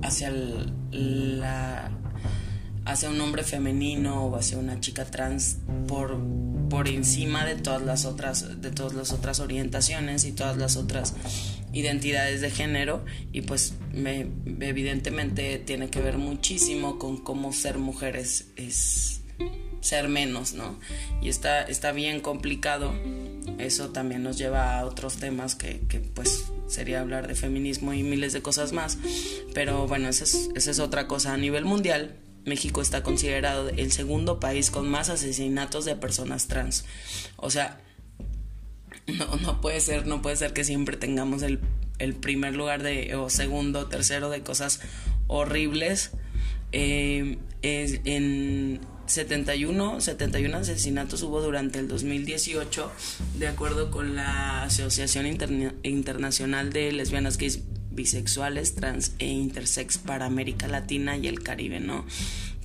hacia 0.02 0.30
la 0.30 1.90
hacia 2.86 3.10
un 3.10 3.20
hombre 3.20 3.44
femenino 3.44 4.26
o 4.26 4.36
hacia 4.36 4.58
una 4.58 4.80
chica 4.80 5.04
trans 5.04 5.58
por 5.86 6.18
por 6.68 6.88
encima 6.88 7.44
de 7.44 7.56
todas 7.56 7.82
las 7.82 8.04
otras 8.04 8.60
de 8.60 8.70
todas 8.70 8.94
las 8.94 9.12
otras 9.12 9.40
orientaciones 9.40 10.24
y 10.24 10.32
todas 10.32 10.56
las 10.56 10.76
otras 10.76 11.14
identidades 11.74 12.40
de 12.40 12.50
género 12.50 13.04
y 13.32 13.42
pues 13.42 13.74
me, 13.92 14.26
evidentemente 14.60 15.58
tiene 15.58 15.90
que 15.90 16.00
ver 16.00 16.18
muchísimo 16.18 16.98
con 16.98 17.18
cómo 17.18 17.52
ser 17.52 17.78
mujeres 17.78 18.46
es 18.56 19.20
ser 19.80 20.08
menos, 20.08 20.54
¿no? 20.54 20.78
Y 21.20 21.28
está, 21.28 21.62
está 21.62 21.92
bien 21.92 22.20
complicado. 22.20 22.94
Eso 23.58 23.90
también 23.90 24.22
nos 24.22 24.38
lleva 24.38 24.78
a 24.78 24.86
otros 24.86 25.16
temas 25.16 25.54
que, 25.54 25.80
que 25.88 26.00
pues 26.00 26.46
sería 26.66 27.00
hablar 27.00 27.28
de 27.28 27.34
feminismo 27.34 27.92
y 27.92 28.02
miles 28.02 28.32
de 28.32 28.40
cosas 28.40 28.72
más. 28.72 28.98
Pero 29.52 29.86
bueno, 29.86 30.08
esa 30.08 30.24
es, 30.24 30.48
esa 30.54 30.70
es 30.70 30.78
otra 30.78 31.06
cosa. 31.06 31.34
A 31.34 31.36
nivel 31.36 31.66
mundial, 31.66 32.16
México 32.44 32.80
está 32.80 33.02
considerado 33.02 33.68
el 33.68 33.92
segundo 33.92 34.40
país 34.40 34.70
con 34.70 34.88
más 34.88 35.10
asesinatos 35.10 35.84
de 35.84 35.96
personas 35.96 36.46
trans. 36.46 36.84
O 37.36 37.50
sea, 37.50 37.80
no, 39.18 39.36
no 39.36 39.60
puede 39.60 39.80
ser, 39.80 40.06
no 40.06 40.22
puede 40.22 40.36
ser 40.36 40.52
que 40.52 40.64
siempre 40.64 40.96
tengamos 40.96 41.42
el, 41.42 41.60
primer 42.20 42.54
lugar 42.54 42.82
de, 42.82 43.14
o 43.14 43.30
segundo, 43.30 43.86
tercero 43.86 44.30
de 44.30 44.42
cosas 44.42 44.80
horribles. 45.26 46.12
Eh, 46.72 47.38
en 47.62 48.80
71, 49.06 50.00
71 50.00 50.56
asesinatos 50.56 51.22
hubo 51.22 51.40
durante 51.40 51.78
el 51.78 51.88
2018, 51.88 52.90
de 53.38 53.48
acuerdo 53.48 53.90
con 53.90 54.16
la 54.16 54.64
Asociación 54.64 55.26
Internacional 55.82 56.72
de 56.72 56.92
Lesbianas, 56.92 57.38
Gays, 57.38 57.60
Bisexuales, 57.90 58.74
Trans 58.74 59.12
e 59.18 59.26
Intersex 59.26 59.98
para 59.98 60.26
América 60.26 60.66
Latina 60.68 61.16
y 61.16 61.28
el 61.28 61.42
Caribe, 61.42 61.80
¿no? 61.80 62.04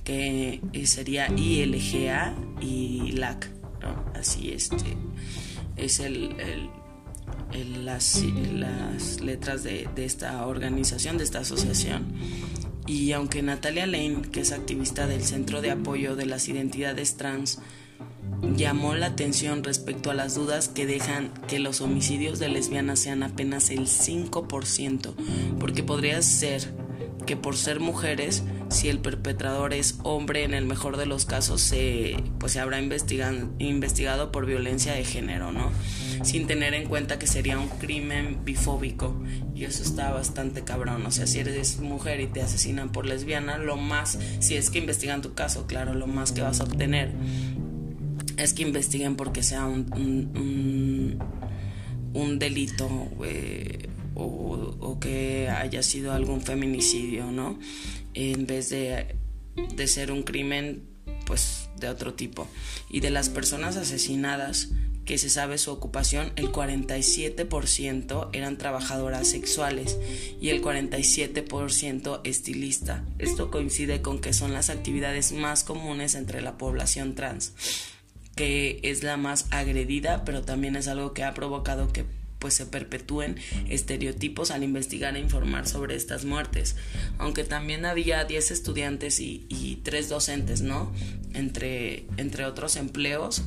Que 0.02 0.60
sería 0.84 1.28
ILGA 1.28 2.34
y 2.60 3.12
LAC, 3.12 3.48
¿no? 3.80 4.12
Así 4.14 4.50
este 4.50 4.96
es 5.84 6.00
el, 6.00 6.36
las, 7.84 9.20
letras 9.20 9.62
de, 9.62 9.88
de, 9.94 10.04
esta 10.04 10.46
organización, 10.46 11.18
de 11.18 11.24
esta 11.24 11.40
asociación. 11.40 12.14
Y 12.86 13.12
aunque 13.12 13.42
Natalia 13.42 13.86
Lane, 13.86 14.22
que 14.32 14.40
es 14.40 14.52
activista 14.52 15.06
del 15.06 15.22
Centro 15.22 15.60
de 15.60 15.70
Apoyo 15.70 16.16
de 16.16 16.26
las 16.26 16.48
Identidades 16.48 17.16
Trans, 17.16 17.60
llamó 18.56 18.94
la 18.94 19.06
atención 19.06 19.62
respecto 19.64 20.10
a 20.10 20.14
las 20.14 20.34
dudas 20.34 20.68
que 20.68 20.86
dejan 20.86 21.32
que 21.46 21.58
los 21.58 21.80
homicidios 21.80 22.38
de 22.38 22.48
lesbianas 22.48 22.98
sean 23.00 23.22
apenas 23.22 23.70
el 23.70 23.86
5%, 23.86 25.14
porque 25.58 25.82
podría 25.82 26.20
ser 26.22 26.72
que 27.30 27.36
por 27.36 27.56
ser 27.56 27.78
mujeres, 27.78 28.42
si 28.70 28.88
el 28.88 28.98
perpetrador 28.98 29.72
es 29.72 30.00
hombre, 30.02 30.42
en 30.42 30.52
el 30.52 30.66
mejor 30.66 30.96
de 30.96 31.06
los 31.06 31.26
casos 31.26 31.60
se, 31.60 32.16
pues 32.40 32.50
se 32.50 32.58
habrá 32.58 32.80
investigado 32.80 34.32
por 34.32 34.46
violencia 34.46 34.94
de 34.94 35.04
género, 35.04 35.52
¿no? 35.52 35.70
Sin 36.24 36.48
tener 36.48 36.74
en 36.74 36.88
cuenta 36.88 37.20
que 37.20 37.28
sería 37.28 37.56
un 37.60 37.68
crimen 37.68 38.44
bifóbico 38.44 39.14
y 39.54 39.62
eso 39.62 39.84
está 39.84 40.10
bastante 40.10 40.64
cabrón. 40.64 41.06
O 41.06 41.12
sea, 41.12 41.28
si 41.28 41.38
eres 41.38 41.78
mujer 41.78 42.18
y 42.20 42.26
te 42.26 42.42
asesinan 42.42 42.90
por 42.90 43.06
lesbiana, 43.06 43.58
lo 43.58 43.76
más, 43.76 44.18
si 44.40 44.56
es 44.56 44.68
que 44.68 44.80
investigan 44.80 45.22
tu 45.22 45.34
caso, 45.34 45.68
claro, 45.68 45.94
lo 45.94 46.08
más 46.08 46.32
que 46.32 46.42
vas 46.42 46.58
a 46.60 46.64
obtener 46.64 47.12
es 48.38 48.54
que 48.54 48.62
investiguen 48.62 49.14
porque 49.14 49.44
sea 49.44 49.66
un, 49.66 49.86
un, 52.12 52.38
delito 52.40 52.88
eh, 53.24 53.88
o, 54.22 54.98
que 55.00 55.48
haya 55.48 55.82
sido 55.82 56.12
algún 56.12 56.40
feminicidio, 56.40 57.30
¿no? 57.30 57.58
En 58.14 58.46
vez 58.46 58.70
de, 58.70 59.16
de 59.74 59.86
ser 59.86 60.12
un 60.12 60.22
crimen, 60.22 60.82
pues 61.26 61.68
de 61.78 61.88
otro 61.88 62.14
tipo. 62.14 62.48
Y 62.88 63.00
de 63.00 63.10
las 63.10 63.28
personas 63.28 63.76
asesinadas, 63.76 64.68
que 65.04 65.18
se 65.18 65.30
sabe 65.30 65.58
su 65.58 65.72
ocupación, 65.72 66.32
el 66.36 66.52
47% 66.52 68.28
eran 68.32 68.58
trabajadoras 68.58 69.26
sexuales 69.26 69.98
y 70.40 70.50
el 70.50 70.62
47% 70.62 72.20
estilista. 72.24 73.04
Esto 73.18 73.50
coincide 73.50 74.02
con 74.02 74.20
que 74.20 74.32
son 74.32 74.52
las 74.52 74.70
actividades 74.70 75.32
más 75.32 75.64
comunes 75.64 76.14
entre 76.14 76.42
la 76.42 76.58
población 76.58 77.14
trans 77.14 77.54
que 78.36 78.80
es 78.84 79.02
la 79.02 79.18
más 79.18 79.46
agredida, 79.50 80.24
pero 80.24 80.40
también 80.40 80.74
es 80.74 80.88
algo 80.88 81.12
que 81.12 81.24
ha 81.24 81.34
provocado 81.34 81.92
que 81.92 82.06
pues 82.40 82.54
se 82.54 82.66
perpetúen 82.66 83.36
estereotipos 83.68 84.50
al 84.50 84.64
investigar 84.64 85.16
e 85.16 85.20
informar 85.20 85.68
sobre 85.68 85.94
estas 85.94 86.24
muertes. 86.24 86.74
Aunque 87.18 87.44
también 87.44 87.86
había 87.86 88.24
10 88.24 88.50
estudiantes 88.50 89.20
y, 89.20 89.46
y 89.48 89.76
3 89.84 90.08
docentes, 90.08 90.62
¿no? 90.62 90.92
Entre, 91.34 92.06
entre 92.16 92.46
otros 92.46 92.74
empleos. 92.74 93.42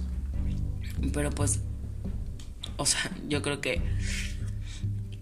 Pero 1.11 1.31
pues, 1.31 1.59
o 2.77 2.85
sea, 2.85 3.11
yo 3.27 3.41
creo 3.41 3.59
que 3.59 3.81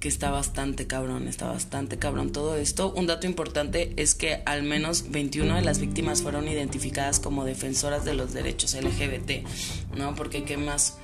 que 0.02 0.08
está 0.10 0.32
bastante 0.32 0.88
cabrón, 0.88 1.28
está 1.28 1.46
bastante 1.46 2.00
cabrón 2.00 2.32
todo 2.32 2.58
esto. 2.58 2.92
Un 2.92 3.06
dato 3.06 3.28
importante 3.28 3.94
es 3.98 4.16
que 4.16 4.42
al 4.48 4.64
menos 4.64 5.12
21 5.12 5.56
de 5.56 5.62
las 5.62 5.80
víctimas 5.80 6.24
fueron 6.24 6.48
identificadas 6.48 7.20
como 7.20 7.46
defensoras 7.46 8.04
de 8.04 8.16
los 8.16 8.34
derechos 8.34 8.74
LGBT, 8.74 9.48
¿no? 9.96 10.16
Porque 10.16 10.44
qué 10.44 10.58
más 10.58 10.98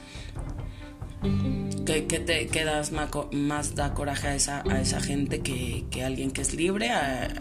que, 1.86 2.20
te 2.20 2.48
quedas 2.48 2.92
más, 2.92 3.76
da 3.76 3.94
coraje 3.94 4.28
a 4.28 4.36
esa, 4.36 4.64
a 4.70 4.82
esa 4.82 5.02
gente 5.02 5.42
que, 5.42 5.86
que 5.90 6.04
alguien 6.04 6.32
que 6.32 6.42
es 6.42 6.54
libre, 6.54 6.90
a, 6.92 7.34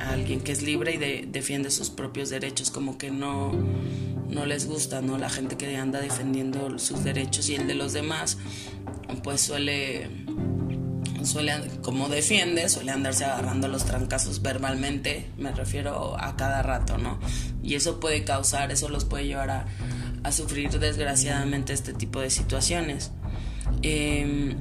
alguien 0.00 0.40
que 0.40 0.52
es 0.52 0.62
libre 0.62 0.94
y 0.94 1.26
defiende 1.26 1.70
sus 1.70 1.90
propios 1.90 2.30
derechos, 2.30 2.70
como 2.70 2.98
que 2.98 3.10
no, 3.10 3.52
no 4.28 4.46
les 4.46 4.66
gusta, 4.66 5.00
¿no? 5.00 5.18
La 5.18 5.30
gente 5.30 5.56
que 5.56 5.76
anda 5.76 6.00
defendiendo 6.00 6.78
sus 6.78 7.02
derechos 7.02 7.48
y 7.48 7.56
el 7.56 7.66
de 7.66 7.74
los 7.74 7.92
demás, 7.92 8.38
pues 9.22 9.40
suele 9.40 10.08
suele, 11.24 11.52
como 11.82 12.08
defiende, 12.08 12.68
suele 12.68 12.92
andarse 12.92 13.24
agarrando 13.24 13.68
los 13.68 13.84
trancazos 13.84 14.40
verbalmente, 14.40 15.30
me 15.36 15.52
refiero 15.52 16.16
a 16.18 16.36
cada 16.36 16.62
rato, 16.62 16.96
¿no? 16.98 17.18
Y 17.62 17.74
eso 17.74 18.00
puede 18.00 18.24
causar, 18.24 18.70
eso 18.70 18.88
los 18.88 19.04
puede 19.04 19.26
llevar 19.26 19.50
a, 19.50 19.66
a 20.22 20.32
sufrir 20.32 20.78
desgraciadamente 20.78 21.72
este 21.72 21.92
tipo 21.92 22.20
de 22.20 22.30
situaciones. 22.30 23.10
Em, 23.82 24.56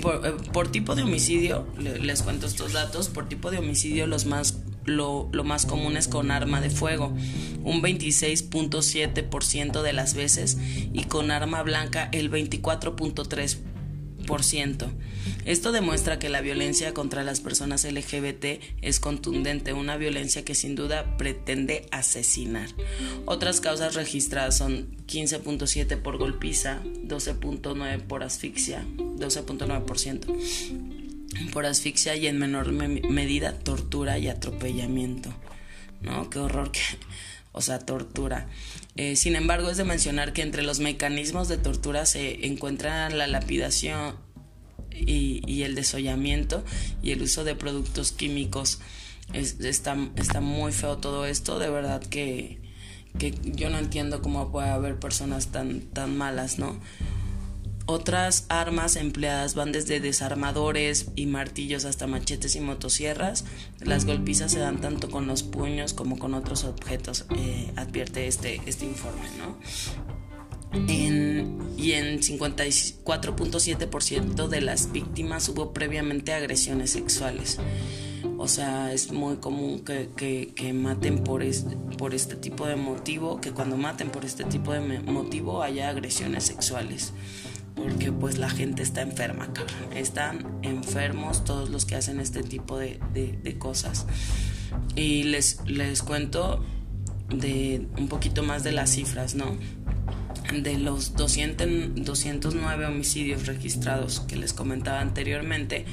por, 0.00 0.26
eh, 0.26 0.32
por, 0.52 0.68
tipo 0.68 0.94
de 0.94 1.02
homicidio, 1.02 1.66
les 1.78 2.22
cuento 2.22 2.46
estos 2.46 2.72
datos, 2.72 3.08
por 3.08 3.28
tipo 3.28 3.50
de 3.50 3.58
homicidio 3.58 4.06
los 4.06 4.26
más, 4.26 4.58
lo, 4.84 5.28
lo 5.32 5.44
más 5.44 5.66
común 5.66 5.96
es 5.96 6.08
con 6.08 6.30
arma 6.30 6.60
de 6.60 6.70
fuego, 6.70 7.12
un 7.64 7.82
26.7% 7.82 9.82
de 9.82 9.92
las 9.92 10.14
veces, 10.14 10.58
y 10.92 11.04
con 11.04 11.30
arma 11.30 11.62
blanca 11.62 12.08
el 12.12 12.30
24.3%. 12.30 13.75
Esto 15.44 15.72
demuestra 15.72 16.18
que 16.18 16.28
la 16.28 16.40
violencia 16.40 16.92
contra 16.92 17.24
las 17.24 17.40
personas 17.40 17.84
LGBT 17.84 18.60
es 18.82 19.00
contundente, 19.00 19.72
una 19.72 19.96
violencia 19.96 20.44
que 20.44 20.54
sin 20.54 20.74
duda 20.74 21.16
pretende 21.16 21.86
asesinar. 21.90 22.68
Otras 23.24 23.60
causas 23.60 23.94
registradas 23.94 24.58
son 24.58 24.96
15.7 25.06 26.02
por 26.02 26.18
golpiza, 26.18 26.82
12.9 26.84 28.02
por 28.02 28.22
asfixia, 28.22 28.84
12.9% 28.96 31.06
por 31.52 31.66
asfixia 31.66 32.16
y 32.16 32.26
en 32.26 32.38
menor 32.38 32.72
medida 32.72 33.58
tortura 33.58 34.18
y 34.18 34.28
atropellamiento. 34.28 35.32
¿No? 36.00 36.28
Qué 36.28 36.38
horror 36.38 36.72
que 36.72 36.80
o 37.56 37.62
sea, 37.62 37.78
tortura. 37.78 38.48
Eh, 38.96 39.16
sin 39.16 39.34
embargo, 39.34 39.70
es 39.70 39.78
de 39.78 39.84
mencionar 39.84 40.34
que 40.34 40.42
entre 40.42 40.62
los 40.62 40.78
mecanismos 40.78 41.48
de 41.48 41.56
tortura 41.56 42.04
se 42.04 42.46
encuentran 42.46 43.16
la 43.16 43.26
lapidación 43.26 44.16
y, 44.92 45.62
el 45.62 45.74
desollamiento 45.74 46.62
y 47.02 47.12
el 47.12 47.22
uso 47.22 47.44
de 47.44 47.54
productos 47.54 48.12
químicos. 48.12 48.80
está, 49.32 49.96
está 50.16 50.42
muy 50.42 50.70
feo 50.70 50.98
todo 50.98 51.24
esto, 51.24 51.58
de 51.58 51.70
verdad 51.70 52.02
que, 52.02 52.60
que 53.18 53.34
yo 53.42 53.70
no 53.70 53.78
entiendo 53.78 54.20
cómo 54.20 54.52
puede 54.52 54.68
haber 54.68 54.98
personas 54.98 55.46
tan, 55.48 55.80
tan 55.80 56.14
malas, 56.14 56.58
¿no? 56.58 56.78
Otras 57.88 58.46
armas 58.48 58.96
empleadas 58.96 59.54
van 59.54 59.70
desde 59.70 60.00
desarmadores 60.00 61.06
y 61.14 61.26
martillos 61.26 61.84
hasta 61.84 62.08
machetes 62.08 62.56
y 62.56 62.60
motosierras. 62.60 63.44
Las 63.78 64.06
golpizas 64.06 64.50
se 64.50 64.58
dan 64.58 64.80
tanto 64.80 65.08
con 65.08 65.28
los 65.28 65.44
puños 65.44 65.92
como 65.92 66.18
con 66.18 66.34
otros 66.34 66.64
objetos, 66.64 67.26
eh, 67.36 67.72
advierte 67.76 68.26
este, 68.26 68.60
este 68.66 68.86
informe, 68.86 69.28
¿no? 69.38 69.56
y 70.76 71.92
en 71.92 72.20
54.7% 72.20 74.48
de 74.48 74.60
las 74.60 74.92
víctimas 74.92 75.48
hubo 75.48 75.72
previamente 75.72 76.34
agresiones 76.34 76.90
sexuales. 76.90 77.58
O 78.36 78.48
sea, 78.48 78.92
es 78.92 79.12
muy 79.12 79.36
común 79.36 79.82
que, 79.84 80.10
que, 80.54 80.72
maten 80.74 81.24
por 81.24 81.42
este, 81.42 81.74
por 81.96 82.14
este 82.14 82.36
tipo 82.36 82.66
de 82.66 82.76
motivo, 82.76 83.40
que 83.40 83.52
cuando 83.52 83.78
maten 83.78 84.10
por 84.10 84.26
este 84.26 84.44
tipo 84.44 84.72
de 84.72 84.80
motivo 84.80 85.62
haya 85.62 85.88
agresiones 85.88 86.44
sexuales 86.44 87.14
porque 87.76 88.10
pues 88.10 88.38
la 88.38 88.50
gente 88.50 88.82
está 88.82 89.02
enferma. 89.02 89.48
Están 89.94 90.58
enfermos 90.62 91.44
todos 91.44 91.70
los 91.70 91.84
que 91.84 91.94
hacen 91.94 92.18
este 92.18 92.42
tipo 92.42 92.78
de, 92.78 92.98
cosas. 93.58 94.06
Y 94.96 95.24
les, 95.24 95.60
les 95.66 96.02
cuento 96.02 96.64
de 97.28 97.86
un 97.96 98.08
poquito 98.08 98.42
más 98.42 98.64
de 98.64 98.72
las 98.72 98.90
cifras, 98.90 99.34
¿no? 99.34 99.56
De 100.62 100.78
los 100.78 101.14
200, 101.14 102.04
209 102.04 102.86
homicidios 102.86 103.46
registrados 103.46 104.20
que 104.20 104.36
les 104.36 104.52
comentaba 104.52 105.00
anteriormente, 105.00 105.84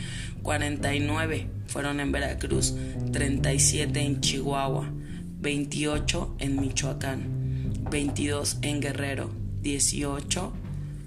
49 0.43 1.48
fueron 1.67 2.00
en 2.00 2.12
Veracruz, 2.12 2.76
37 3.12 4.00
en 4.00 4.22
Chihuahua, 4.22 4.91
28 5.39 6.36
en 6.39 6.62
Michoacán, 6.62 7.84
22 7.89 8.60
en 8.62 8.80
Guerrero, 8.80 9.32
18 9.62 10.54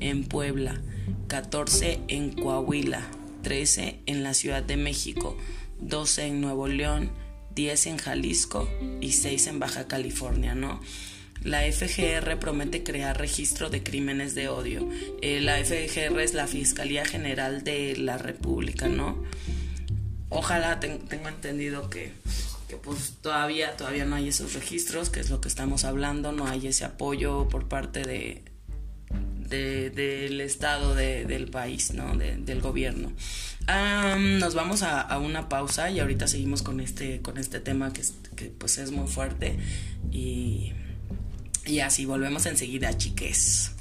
en 0.00 0.24
Puebla, 0.24 0.80
14 1.28 2.00
en 2.08 2.32
Coahuila, 2.32 3.06
13 3.42 4.00
en 4.06 4.22
la 4.22 4.34
Ciudad 4.34 4.62
de 4.62 4.76
México, 4.76 5.36
12 5.80 6.26
en 6.26 6.40
Nuevo 6.40 6.68
León, 6.68 7.10
10 7.54 7.86
en 7.86 7.96
Jalisco 7.98 8.68
y 9.00 9.12
6 9.12 9.46
en 9.46 9.58
Baja 9.58 9.86
California, 9.86 10.54
¿no? 10.54 10.80
La 11.42 11.60
FGR 11.60 12.38
promete 12.38 12.82
crear 12.82 13.18
registro 13.18 13.70
de 13.70 13.82
crímenes 13.82 14.34
de 14.34 14.48
odio. 14.48 14.88
Eh, 15.22 15.40
la 15.40 15.56
FGR 15.64 16.20
es 16.20 16.34
la 16.34 16.46
Fiscalía 16.46 17.04
General 17.04 17.62
de 17.62 17.96
la 17.96 18.18
República, 18.18 18.88
¿no? 18.88 19.22
Ojalá 20.28 20.80
tengo 20.80 21.28
entendido 21.28 21.88
que, 21.88 22.12
que 22.68 22.76
pues 22.76 23.14
todavía, 23.22 23.76
todavía 23.76 24.04
no 24.04 24.16
hay 24.16 24.28
esos 24.28 24.54
registros, 24.54 25.08
que 25.08 25.20
es 25.20 25.30
lo 25.30 25.40
que 25.40 25.48
estamos 25.48 25.84
hablando, 25.84 26.32
no 26.32 26.46
hay 26.46 26.66
ese 26.66 26.84
apoyo 26.84 27.48
por 27.48 27.68
parte 27.68 28.02
de, 28.02 28.42
del 29.48 30.40
estado 30.40 30.94
del 30.94 31.48
país, 31.48 31.92
¿no? 31.92 32.16
del 32.16 32.60
gobierno. 32.60 33.12
nos 34.18 34.54
vamos 34.54 34.82
a, 34.82 35.18
una 35.18 35.48
pausa 35.48 35.90
y 35.90 36.00
ahorita 36.00 36.28
seguimos 36.28 36.62
con 36.62 36.80
este, 36.80 37.22
con 37.22 37.38
este 37.38 37.60
tema 37.60 37.92
que, 37.92 38.02
que 38.34 38.46
pues 38.46 38.78
es 38.78 38.90
muy 38.90 39.08
fuerte 39.08 39.56
y, 40.10 40.72
y 41.64 41.80
así 41.80 42.04
volvemos 42.06 42.46
enseguida, 42.46 42.96
chiques. 42.96 43.72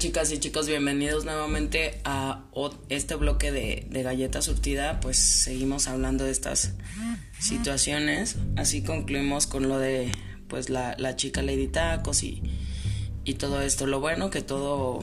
Chicas 0.00 0.32
y 0.32 0.38
chicos, 0.38 0.66
bienvenidos 0.66 1.26
nuevamente 1.26 2.00
a 2.04 2.46
este 2.88 3.16
bloque 3.16 3.52
de, 3.52 3.86
de 3.90 4.02
galleta 4.02 4.40
surtida. 4.40 4.98
Pues 4.98 5.18
seguimos 5.18 5.88
hablando 5.88 6.24
de 6.24 6.30
estas 6.30 6.72
situaciones. 7.38 8.36
Así 8.56 8.82
concluimos 8.82 9.46
con 9.46 9.68
lo 9.68 9.78
de 9.78 10.10
pues 10.48 10.70
la, 10.70 10.96
la 10.96 11.16
chica 11.16 11.42
Lady 11.42 11.68
Tacos 11.68 12.22
y, 12.22 12.42
y 13.24 13.34
todo 13.34 13.60
esto. 13.60 13.86
Lo 13.86 14.00
bueno 14.00 14.30
que 14.30 14.40
todo, 14.40 15.00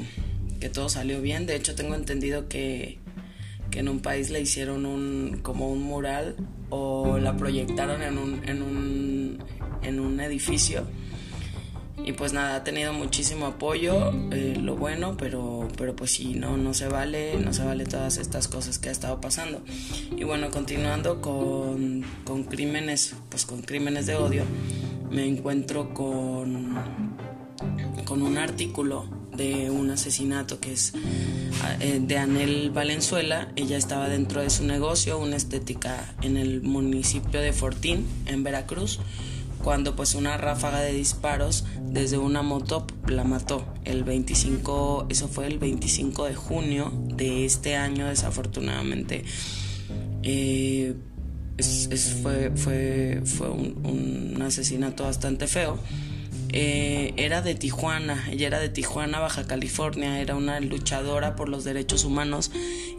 que 0.60 0.70
todo 0.70 0.90
salió 0.90 1.22
bien. 1.22 1.46
De 1.46 1.56
hecho 1.56 1.76
tengo 1.76 1.94
entendido 1.94 2.50
que, 2.50 2.98
que 3.70 3.82
en 3.82 3.90
un 3.90 4.00
país 4.00 4.32
le 4.32 4.42
hicieron 4.42 4.88
un 4.88 5.42
como 5.44 5.72
un 5.72 5.84
mural 5.84 6.36
o 6.72 7.20
la 7.20 7.38
proyectaron 7.38 8.02
en 8.02 8.18
un, 8.18 8.50
en 8.50 8.64
un, 8.64 9.44
en 9.84 10.00
un 10.00 10.20
edificio 10.22 10.88
y 12.04 12.14
pues 12.14 12.32
nada, 12.32 12.56
ha 12.56 12.64
tenido 12.64 12.94
muchísimo 12.94 13.48
apoyo, 13.48 14.12
eh, 14.32 14.58
lo 14.62 14.76
bueno, 14.76 15.18
pero, 15.18 15.68
pero 15.78 15.96
pues 15.96 16.12
sí, 16.12 16.36
no, 16.36 16.56
no 16.56 16.74
se 16.74 16.88
vale, 16.88 17.38
no 17.40 17.54
se 17.54 17.64
vale 17.64 17.86
todas 17.86 18.18
estas 18.18 18.48
cosas 18.48 18.80
que 18.80 18.90
ha 18.90 18.92
estado 18.92 19.20
pasando. 19.20 19.62
Y 20.16 20.24
bueno, 20.24 20.52
continuando 20.52 21.22
con, 21.22 22.06
con 22.24 22.44
crímenes, 22.44 23.16
pues 23.30 23.46
con 23.46 23.62
crímenes 23.62 24.06
de 24.06 24.16
odio, 24.16 24.44
me 25.10 25.28
encuentro 25.28 25.94
con, 25.94 26.78
con 28.06 28.22
un 28.22 28.38
artículo 28.38 29.06
de 29.36 29.70
un 29.70 29.90
asesinato 29.90 30.60
que 30.60 30.74
es 30.74 30.94
eh, 31.80 32.00
de 32.02 32.18
Anel 32.18 32.72
Valenzuela. 32.72 33.52
Ella 33.56 33.78
estaba 33.78 34.08
dentro 34.08 34.42
de 34.42 34.50
su 34.50 34.64
negocio, 34.64 35.18
una 35.18 35.36
estética 35.36 36.16
en 36.22 36.38
el 36.38 36.62
municipio 36.62 37.42
de 37.42 37.54
Fortín, 37.54 38.06
en 38.28 38.44
Veracruz 38.44 39.00
cuando 39.68 39.98
pues 39.98 40.16
una 40.16 40.38
ráfaga 40.38 40.80
de 40.80 40.94
disparos 40.94 41.66
desde 41.82 42.18
una 42.18 42.42
moto 42.42 42.88
la 43.06 43.26
mató. 43.26 43.68
El 43.84 44.06
25, 44.06 45.08
eso 45.10 45.28
fue 45.28 45.46
el 45.46 45.60
25 45.60 46.24
de 46.24 46.36
junio 46.36 46.94
de 46.94 47.44
este 47.44 47.76
año, 47.76 48.08
desafortunadamente. 48.08 49.26
Eh, 50.24 50.96
fue, 52.24 52.52
fue, 52.56 53.22
fue 53.26 53.50
un, 53.50 54.42
asesinato 54.42 55.04
bastante 55.04 55.48
feo. 55.48 55.78
Eh, 56.54 57.14
era 57.18 57.42
de 57.42 57.54
Tijuana, 57.54 58.26
ella 58.32 58.48
era 58.48 58.60
de 58.60 58.70
Tijuana, 58.70 59.20
Baja 59.20 59.48
California, 59.48 60.22
era 60.22 60.38
una 60.38 60.62
luchadora 60.62 61.36
por 61.36 61.50
los 61.50 61.66
derechos 61.66 62.06
humanos 62.06 62.52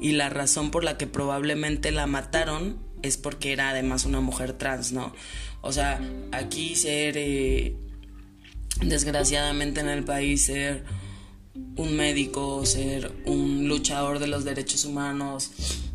y 0.03 0.13
la 0.13 0.29
razón 0.29 0.71
por 0.71 0.85
la 0.85 0.99
que 0.99 1.07
probablemente 1.07 1.93
la 1.93 2.07
mataron 2.07 2.77
es 3.03 3.17
porque 3.17 3.53
era 3.53 3.71
además 3.71 4.05
una 4.05 4.21
mujer 4.21 4.53
trans, 4.53 4.93
¿no? 4.93 5.15
O 5.61 5.73
sea, 5.73 6.01
aquí 6.33 6.77
ser, 6.77 7.17
eh, 7.17 7.77
desgraciadamente 8.81 9.81
en 9.81 9.89
el 9.89 10.05
país, 10.05 10.45
ser 10.45 10.85
un 11.77 11.97
médico, 11.97 12.65
ser 12.67 13.13
un 13.25 13.69
luchador 13.69 14.19
de 14.19 14.27
los 14.27 14.45
derechos 14.45 14.85
humanos, 14.85 15.51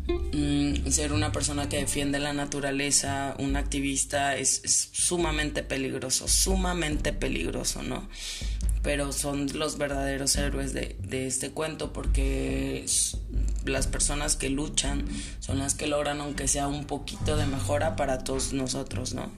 mm, 0.06 0.88
ser 0.88 1.12
una 1.12 1.32
persona 1.32 1.68
que 1.68 1.78
defiende 1.78 2.18
la 2.18 2.32
naturaleza, 2.32 3.34
un 3.38 3.56
activista, 3.56 4.36
es, 4.36 4.62
sumamente 4.92 5.62
peligroso, 5.62 6.28
sumamente 6.28 7.12
peligroso, 7.12 7.82
¿no? 7.82 8.08
Pero 8.82 9.12
son 9.12 9.46
los 9.54 9.78
verdaderos 9.78 10.36
héroes 10.36 10.74
de, 10.74 10.96
de 11.00 11.26
este 11.26 11.50
cuento 11.50 11.92
porque 11.92 12.84
las 13.64 13.86
personas 13.86 14.36
que 14.36 14.50
luchan 14.50 15.06
son 15.40 15.58
las 15.58 15.74
que 15.74 15.86
logran 15.86 16.20
aunque 16.20 16.48
sea 16.48 16.68
un 16.68 16.84
poquito 16.84 17.36
de 17.36 17.46
mejora 17.46 17.96
para 17.96 18.24
todos 18.24 18.52
nosotros, 18.52 19.14
¿no? 19.14 19.30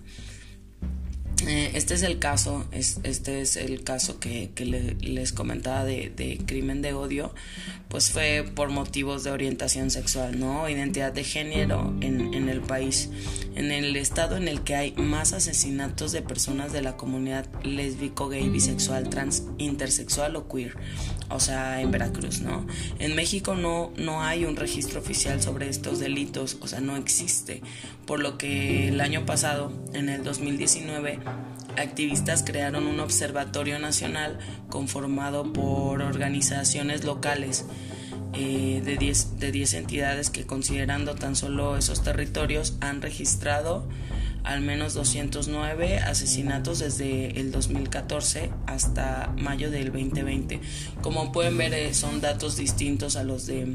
Eh, 1.44 1.72
este 1.74 1.94
es 1.94 2.02
el 2.02 2.18
caso, 2.18 2.64
este 2.72 3.40
es 3.40 3.56
el 3.56 3.84
caso 3.84 4.18
que, 4.18 4.50
les 5.00 5.32
comentaba 5.32 5.84
de, 5.84 6.40
crimen 6.46 6.80
de 6.80 6.94
odio, 6.94 7.34
pues 7.88 8.10
fue 8.10 8.44
por 8.54 8.70
motivos 8.70 9.22
de 9.24 9.30
orientación 9.30 9.90
sexual, 9.90 10.38
¿no? 10.38 10.68
Identidad 10.68 11.12
de 11.12 11.24
género 11.24 11.94
en, 12.00 12.34
en 12.34 12.48
el 12.48 12.60
país, 12.60 13.10
en 13.54 13.70
el 13.70 13.94
estado 13.96 14.36
en 14.36 14.48
el 14.48 14.62
que 14.62 14.74
hay 14.74 14.92
más 14.96 15.32
asesinatos 15.32 16.12
de 16.12 16.22
personas 16.22 16.72
de 16.72 16.82
la 16.82 16.96
comunidad 16.96 17.46
lésbico, 17.62 18.28
gay, 18.28 18.48
bisexual, 18.48 19.08
trans, 19.08 19.44
intersexual 19.58 20.34
o 20.36 20.48
queer, 20.48 20.76
o 21.30 21.40
sea, 21.40 21.80
en 21.80 21.90
Veracruz, 21.90 22.40
¿no? 22.40 22.66
En 22.98 23.14
México 23.14 23.54
no, 23.54 23.92
no 23.96 24.22
hay 24.22 24.44
un 24.44 24.56
registro 24.56 25.00
oficial 25.00 25.40
sobre 25.40 25.68
estos 25.68 26.00
delitos, 26.00 26.58
o 26.60 26.66
sea, 26.66 26.80
no 26.80 26.96
existe, 26.96 27.62
por 28.04 28.20
lo 28.20 28.36
que 28.36 28.88
el 28.88 29.00
año 29.00 29.24
pasado, 29.26 29.72
en 29.92 30.08
el 30.08 30.24
2019, 30.24 31.20
activistas 31.78 32.42
crearon 32.44 32.86
un 32.86 33.00
observatorio 33.00 33.78
nacional 33.78 34.38
conformado 34.68 35.52
por 35.52 36.02
organizaciones 36.02 37.04
locales 37.04 37.64
eh, 38.32 38.82
de 38.84 38.96
10 38.96 39.38
de 39.38 39.52
diez 39.52 39.74
entidades 39.74 40.30
que 40.30 40.44
considerando 40.44 41.14
tan 41.14 41.36
solo 41.36 41.76
esos 41.76 42.02
territorios 42.02 42.76
han 42.80 43.00
registrado 43.00 43.88
al 44.44 44.60
menos 44.60 44.94
209 44.94 45.98
asesinatos 45.98 46.78
desde 46.78 47.40
el 47.40 47.50
2014 47.50 48.50
hasta 48.66 49.34
mayo 49.38 49.70
del 49.70 49.86
2020. 49.92 50.60
Como 51.02 51.32
pueden 51.32 51.56
ver 51.56 51.74
eh, 51.74 51.94
son 51.94 52.20
datos 52.20 52.56
distintos 52.56 53.16
a 53.16 53.24
los 53.24 53.46
de, 53.46 53.66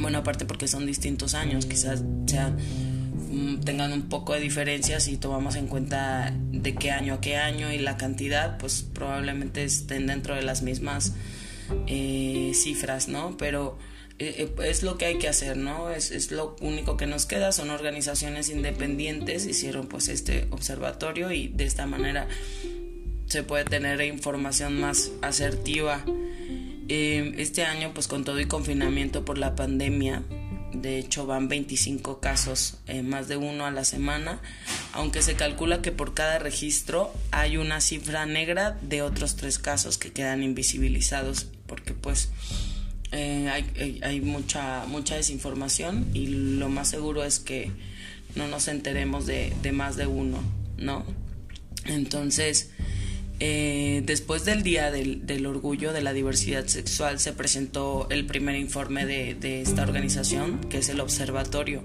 bueno 0.00 0.18
aparte 0.18 0.46
porque 0.46 0.68
son 0.68 0.86
distintos 0.86 1.34
años, 1.34 1.66
quizás 1.66 2.02
sean 2.26 2.56
Mm, 2.58 2.95
tengan 3.64 3.92
un 3.92 4.08
poco 4.08 4.34
de 4.34 4.40
diferencia 4.40 5.00
si 5.00 5.16
tomamos 5.16 5.56
en 5.56 5.66
cuenta 5.66 6.32
de 6.34 6.74
qué 6.74 6.90
año 6.90 7.14
a 7.14 7.20
qué 7.20 7.36
año 7.36 7.72
y 7.72 7.78
la 7.78 7.96
cantidad, 7.96 8.58
pues 8.58 8.82
probablemente 8.82 9.64
estén 9.64 10.06
dentro 10.06 10.34
de 10.34 10.42
las 10.42 10.62
mismas 10.62 11.12
eh, 11.86 12.52
cifras, 12.54 13.08
¿no? 13.08 13.36
Pero 13.36 13.78
eh, 14.18 14.48
eh, 14.58 14.68
es 14.68 14.82
lo 14.82 14.96
que 14.96 15.06
hay 15.06 15.18
que 15.18 15.28
hacer, 15.28 15.56
¿no? 15.56 15.90
Es, 15.90 16.10
es, 16.10 16.30
lo 16.30 16.56
único 16.60 16.96
que 16.96 17.06
nos 17.06 17.26
queda, 17.26 17.52
son 17.52 17.70
organizaciones 17.70 18.48
independientes, 18.48 19.46
hicieron 19.46 19.86
pues 19.86 20.08
este 20.08 20.46
observatorio 20.50 21.30
y 21.32 21.48
de 21.48 21.64
esta 21.64 21.86
manera 21.86 22.28
se 23.26 23.42
puede 23.42 23.64
tener 23.64 24.00
información 24.02 24.80
más 24.80 25.10
asertiva. 25.22 26.04
este 26.88 27.64
año 27.64 27.90
pues 27.92 28.06
con 28.06 28.24
todo 28.24 28.40
y 28.40 28.46
confinamiento 28.46 29.24
por 29.24 29.36
la 29.38 29.56
pandemia, 29.56 30.22
de 30.82 30.98
hecho, 30.98 31.26
van 31.26 31.48
25 31.48 32.20
casos, 32.20 32.78
eh, 32.86 33.02
más 33.02 33.28
de 33.28 33.36
uno 33.36 33.66
a 33.66 33.70
la 33.70 33.84
semana, 33.84 34.40
aunque 34.92 35.22
se 35.22 35.34
calcula 35.34 35.82
que 35.82 35.92
por 35.92 36.14
cada 36.14 36.38
registro 36.38 37.12
hay 37.30 37.56
una 37.56 37.80
cifra 37.80 38.26
negra 38.26 38.78
de 38.82 39.02
otros 39.02 39.36
tres 39.36 39.58
casos 39.58 39.98
que 39.98 40.12
quedan 40.12 40.42
invisibilizados, 40.42 41.46
porque 41.66 41.94
pues 41.94 42.30
eh, 43.12 43.48
hay, 43.50 44.00
hay, 44.02 44.20
mucha, 44.20 44.84
mucha 44.86 45.16
desinformación 45.16 46.08
y 46.14 46.26
lo 46.26 46.68
más 46.68 46.88
seguro 46.88 47.24
es 47.24 47.38
que 47.38 47.70
no 48.34 48.48
nos 48.48 48.68
enteremos 48.68 49.26
de, 49.26 49.52
de 49.62 49.72
más 49.72 49.96
de 49.96 50.06
uno, 50.06 50.38
¿no? 50.76 51.04
Entonces, 51.84 52.70
eh, 53.38 54.02
después 54.04 54.44
del 54.46 54.62
Día 54.62 54.90
del, 54.90 55.46
Orgullo 55.46 55.92
de 55.92 56.00
la 56.00 56.14
Diversidad 56.14 56.66
Sexual 56.66 57.18
se 57.18 57.32
presentó 57.32 58.06
el 58.10 58.24
primer 58.24 58.56
informe 58.56 59.04
de, 59.04 59.60
esta 59.60 59.82
organización, 59.82 60.60
que 60.70 60.78
es 60.78 60.88
el 60.88 61.00
Observatorio. 61.00 61.82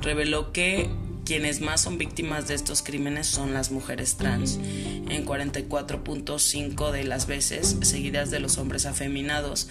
Reveló 0.00 0.52
que 0.52 0.88
quienes 1.26 1.60
más 1.60 1.82
son 1.82 1.98
víctimas 1.98 2.48
de 2.48 2.54
estos 2.54 2.82
crímenes 2.82 3.26
son 3.26 3.52
las 3.52 3.70
mujeres 3.70 4.16
trans, 4.16 4.56
en 4.56 5.26
44.5 5.26 6.90
de 6.90 7.04
las 7.04 7.26
veces, 7.26 7.76
seguidas 7.82 8.30
de 8.30 8.40
los 8.40 8.58
hombres 8.58 8.86
afeminados, 8.86 9.68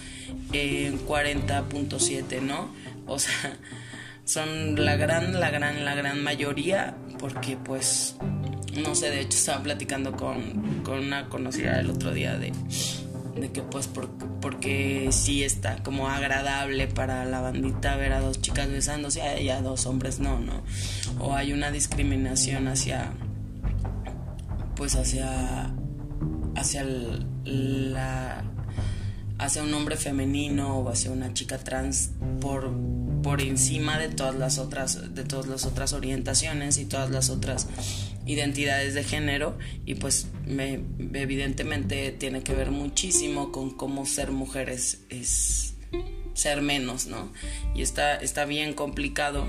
en 0.52 1.04
40.7, 1.04 2.42
¿no? 2.42 2.72
O 3.06 3.18
sea, 3.18 3.58
son 4.24 4.84
la 4.84 4.96
gran, 4.96 5.38
la 5.38 5.50
gran, 5.50 5.84
la 5.84 5.94
gran 5.94 6.22
mayoría, 6.22 6.96
porque 7.18 7.56
pues 7.56 8.16
no 8.82 8.94
sé, 8.94 9.10
de 9.10 9.20
hecho 9.20 9.38
estaba 9.38 9.62
platicando 9.62 10.12
con, 10.12 10.84
una 10.88 11.28
conocida 11.28 11.80
el 11.80 11.90
otro 11.90 12.12
día 12.12 12.36
de, 12.38 12.52
de 13.36 13.52
que 13.52 13.62
pues 13.62 13.88
porque 14.40 15.08
sí 15.10 15.42
está 15.42 15.82
como 15.82 16.08
agradable 16.08 16.86
para 16.86 17.24
la 17.24 17.40
bandita 17.40 17.96
ver 17.96 18.12
a 18.12 18.20
dos 18.20 18.40
chicas 18.40 18.68
besándose 18.68 19.42
y 19.42 19.48
a 19.48 19.60
dos 19.62 19.86
hombres 19.86 20.20
no, 20.20 20.38
¿no? 20.38 20.62
O 21.18 21.34
hay 21.34 21.52
una 21.52 21.70
discriminación 21.70 22.68
hacia 22.68 23.12
pues 24.76 24.96
hacia 24.96 25.72
hacia 26.56 26.84
la 26.84 28.44
hacia 29.38 29.62
un 29.62 29.74
hombre 29.74 29.96
femenino 29.96 30.78
o 30.78 30.88
hacia 30.88 31.10
una 31.10 31.32
chica 31.34 31.58
trans 31.58 32.10
por 32.40 32.72
por 33.22 33.40
encima 33.40 33.98
de 33.98 34.08
todas 34.08 34.34
las 34.34 34.58
otras 34.58 35.14
de 35.14 35.24
todas 35.24 35.46
las 35.46 35.64
otras 35.64 35.92
orientaciones 35.92 36.78
y 36.78 36.84
todas 36.84 37.10
las 37.10 37.30
otras 37.30 37.66
identidades 38.26 38.94
de 38.94 39.04
género 39.04 39.58
y 39.84 39.96
pues 39.96 40.28
me, 40.46 40.80
evidentemente 41.14 42.12
tiene 42.12 42.42
que 42.42 42.54
ver 42.54 42.70
muchísimo 42.70 43.52
con 43.52 43.70
cómo 43.70 44.06
ser 44.06 44.30
mujeres 44.30 45.02
es 45.08 45.74
ser 46.34 46.62
menos, 46.62 47.06
¿no? 47.06 47.32
Y 47.74 47.82
está, 47.82 48.16
está 48.16 48.44
bien 48.44 48.74
complicado. 48.74 49.46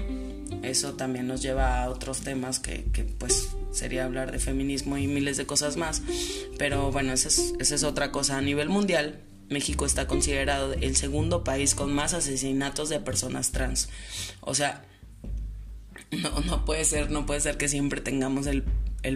Eso 0.62 0.94
también 0.94 1.28
nos 1.28 1.42
lleva 1.42 1.84
a 1.84 1.90
otros 1.90 2.22
temas 2.22 2.60
que, 2.60 2.86
pues 3.18 3.50
sería 3.72 4.06
hablar 4.06 4.32
de 4.32 4.40
feminismo 4.40 4.98
y 4.98 5.08
miles 5.08 5.38
de 5.38 5.46
cosas 5.46 5.78
más. 5.78 6.02
Pero 6.58 6.92
bueno, 6.92 7.12
esa 7.14 7.28
es, 7.28 7.54
esa 7.60 7.76
es 7.76 7.84
otra 7.84 8.12
cosa. 8.12 8.38
A 8.38 8.42
nivel 8.42 8.70
mundial, 8.70 9.20
México 9.50 9.86
está 9.86 10.08
considerado 10.08 10.74
el 10.74 10.96
segundo 10.96 11.44
país 11.44 11.76
con 11.76 11.94
más 11.94 12.14
asesinatos 12.14 12.90
de 12.90 13.00
personas 13.00 13.52
trans. 13.52 13.90
O 14.42 14.56
sea, 14.56 14.86
no, 16.22 16.40
no 16.42 16.66
puede 16.66 16.86
ser, 16.86 17.12
no 17.12 17.26
puede 17.26 17.42
ser 17.42 17.58
que 17.58 17.68
siempre 17.68 18.02
tengamos 18.02 18.48
el, 18.48 18.64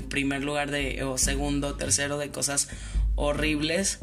primer 0.04 0.44
lugar 0.44 0.72
de, 0.72 1.04
o 1.04 1.18
segundo, 1.18 1.76
tercero 1.76 2.18
de 2.18 2.30
cosas 2.30 2.70
horribles. 3.16 4.00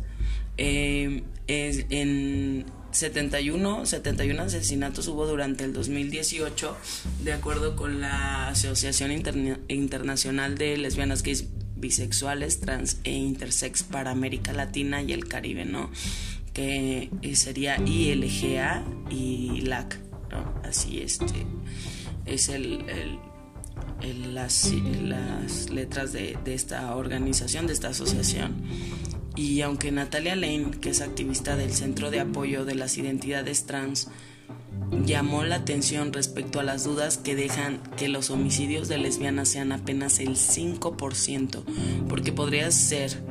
Eh, 0.58 1.22
en 1.48 2.66
71, 2.96 3.84
71 3.84 4.42
asesinatos 4.42 5.06
hubo 5.08 5.26
durante 5.26 5.64
el 5.64 5.72
2018, 5.72 6.76
de 7.24 7.32
acuerdo 7.32 7.76
con 7.76 8.00
la 8.00 8.48
Asociación 8.48 9.12
Internacional 9.68 10.56
de 10.56 10.78
Lesbianas, 10.78 11.22
Gays, 11.22 11.46
Bisexuales, 11.76 12.60
Trans 12.60 12.98
e 13.04 13.12
Intersex 13.12 13.82
para 13.82 14.10
América 14.10 14.52
Latina 14.54 15.02
y 15.02 15.12
el 15.12 15.28
Caribe, 15.28 15.66
¿no? 15.66 15.90
Que 16.54 17.10
sería 17.34 17.76
ILGA 17.76 18.82
y 19.10 19.60
LAC, 19.60 19.98
¿no? 20.30 20.54
Así 20.64 21.00
este 21.00 21.44
es 22.26 22.48
el, 22.48 22.84
las, 24.32 25.70
letras 25.70 26.12
de, 26.12 26.36
esta 26.46 26.94
organización, 26.94 27.66
de 27.66 27.72
esta 27.72 27.88
asociación. 27.88 28.62
Y 29.34 29.60
aunque 29.60 29.92
Natalia 29.92 30.34
Lane, 30.34 30.70
que 30.80 30.90
es 30.90 31.00
activista 31.00 31.56
del 31.56 31.72
Centro 31.72 32.10
de 32.10 32.20
Apoyo 32.20 32.64
de 32.64 32.74
las 32.74 32.96
Identidades 32.96 33.66
Trans, 33.66 34.08
llamó 35.04 35.44
la 35.44 35.56
atención 35.56 36.12
respecto 36.12 36.60
a 36.60 36.62
las 36.62 36.84
dudas 36.84 37.18
que 37.18 37.34
dejan 37.34 37.82
que 37.96 38.08
los 38.08 38.30
homicidios 38.30 38.88
de 38.88 38.98
lesbianas 38.98 39.48
sean 39.48 39.72
apenas 39.72 40.20
el 40.20 40.36
5%, 40.36 41.64
porque 42.08 42.32
podría 42.32 42.70
ser 42.70 43.22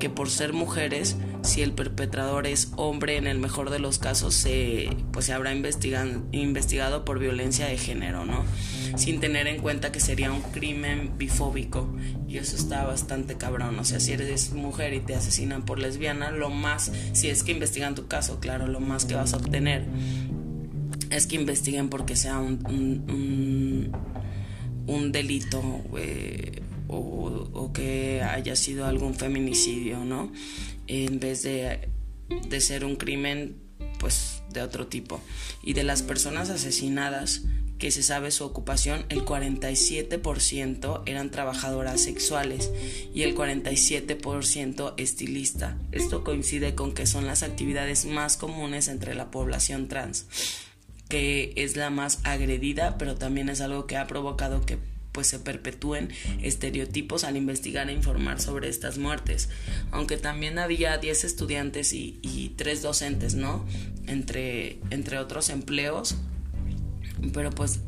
que 0.00 0.10
por 0.10 0.28
ser 0.30 0.52
mujeres 0.52 1.16
si 1.42 1.62
el 1.62 1.72
perpetrador 1.72 2.48
es 2.48 2.72
hombre, 2.76 3.16
en 3.16 3.28
el 3.28 3.38
mejor 3.38 3.70
de 3.70 3.78
los 3.78 3.98
casos 3.98 4.34
se, 4.34 4.88
pues 5.12 5.26
se 5.26 5.32
habrá 5.32 5.54
investigado 5.54 7.04
por 7.04 7.18
violencia 7.20 7.66
de 7.66 7.78
género, 7.78 8.24
¿no? 8.24 8.44
Sin 8.96 9.20
tener 9.20 9.46
en 9.46 9.60
cuenta 9.60 9.92
que 9.92 10.00
sería 10.00 10.32
un 10.32 10.40
crimen 10.40 11.12
bifóbico 11.16 11.88
y 12.28 12.38
eso 12.38 12.56
está 12.56 12.84
bastante 12.84 13.36
cabrón. 13.36 13.78
O 13.78 13.84
sea, 13.84 14.00
si 14.00 14.12
eres 14.12 14.52
mujer 14.52 14.94
y 14.94 15.00
te 15.00 15.14
asesinan 15.14 15.64
por 15.64 15.78
lesbiana, 15.78 16.30
lo 16.30 16.50
más, 16.50 16.90
si 17.12 17.28
es 17.28 17.44
que 17.44 17.52
investigan 17.52 17.94
tu 17.94 18.08
caso, 18.08 18.40
claro, 18.40 18.66
lo 18.66 18.80
más 18.80 19.04
que 19.04 19.14
vas 19.14 19.34
a 19.34 19.36
obtener 19.36 19.84
es 21.10 21.26
que 21.26 21.36
investiguen 21.36 21.88
porque 21.88 22.16
sea 22.16 22.38
un, 22.38 23.92
un, 24.86 25.12
delito 25.12 25.62
eh, 25.96 26.62
o, 26.92 27.72
que 27.72 28.22
haya 28.22 28.56
sido 28.56 28.86
algún 28.86 29.14
feminicidio, 29.14 30.04
¿no? 30.04 30.32
En 30.86 31.20
vez 31.20 31.42
de, 31.42 31.88
de 32.48 32.60
ser 32.60 32.84
un 32.84 32.96
crimen, 32.96 33.56
pues 33.98 34.42
de 34.52 34.62
otro 34.62 34.86
tipo. 34.86 35.20
Y 35.62 35.74
de 35.74 35.84
las 35.84 36.02
personas 36.02 36.50
asesinadas, 36.50 37.42
que 37.80 37.90
se 37.90 38.02
sabe 38.02 38.30
su 38.30 38.44
ocupación, 38.44 39.06
el 39.08 39.24
47% 39.24 41.02
eran 41.06 41.30
trabajadoras 41.30 42.02
sexuales 42.02 42.70
y 43.14 43.22
el 43.22 43.34
47% 43.34 44.94
estilista. 44.98 45.78
Esto 45.90 46.22
coincide 46.22 46.74
con 46.74 46.92
que 46.92 47.06
son 47.06 47.26
las 47.26 47.42
actividades 47.42 48.04
más 48.04 48.36
comunes 48.36 48.88
entre 48.88 49.14
la 49.14 49.30
población 49.30 49.88
trans, 49.88 50.26
que 51.08 51.54
es 51.56 51.76
la 51.76 51.88
más 51.88 52.20
agredida, 52.24 52.98
pero 52.98 53.16
también 53.16 53.48
es 53.48 53.62
algo 53.62 53.86
que 53.86 53.96
ha 53.96 54.06
provocado 54.06 54.60
que 54.66 54.78
pues 55.12 55.26
se 55.26 55.38
perpetúen 55.38 56.10
estereotipos 56.42 57.24
al 57.24 57.36
investigar 57.36 57.88
e 57.88 57.92
informar 57.92 58.40
sobre 58.40 58.68
estas 58.68 58.98
muertes. 58.98 59.48
Aunque 59.90 60.16
también 60.16 60.58
había 60.58 60.98
10 60.98 61.24
estudiantes 61.24 61.92
y, 61.92 62.18
y 62.22 62.50
3 62.56 62.82
docentes, 62.82 63.34
¿no? 63.34 63.66
Entre, 64.06 64.78
entre 64.90 65.18
otros 65.18 65.50
empleos 65.50 66.16
pero 67.32 67.50
pues, 67.50 67.80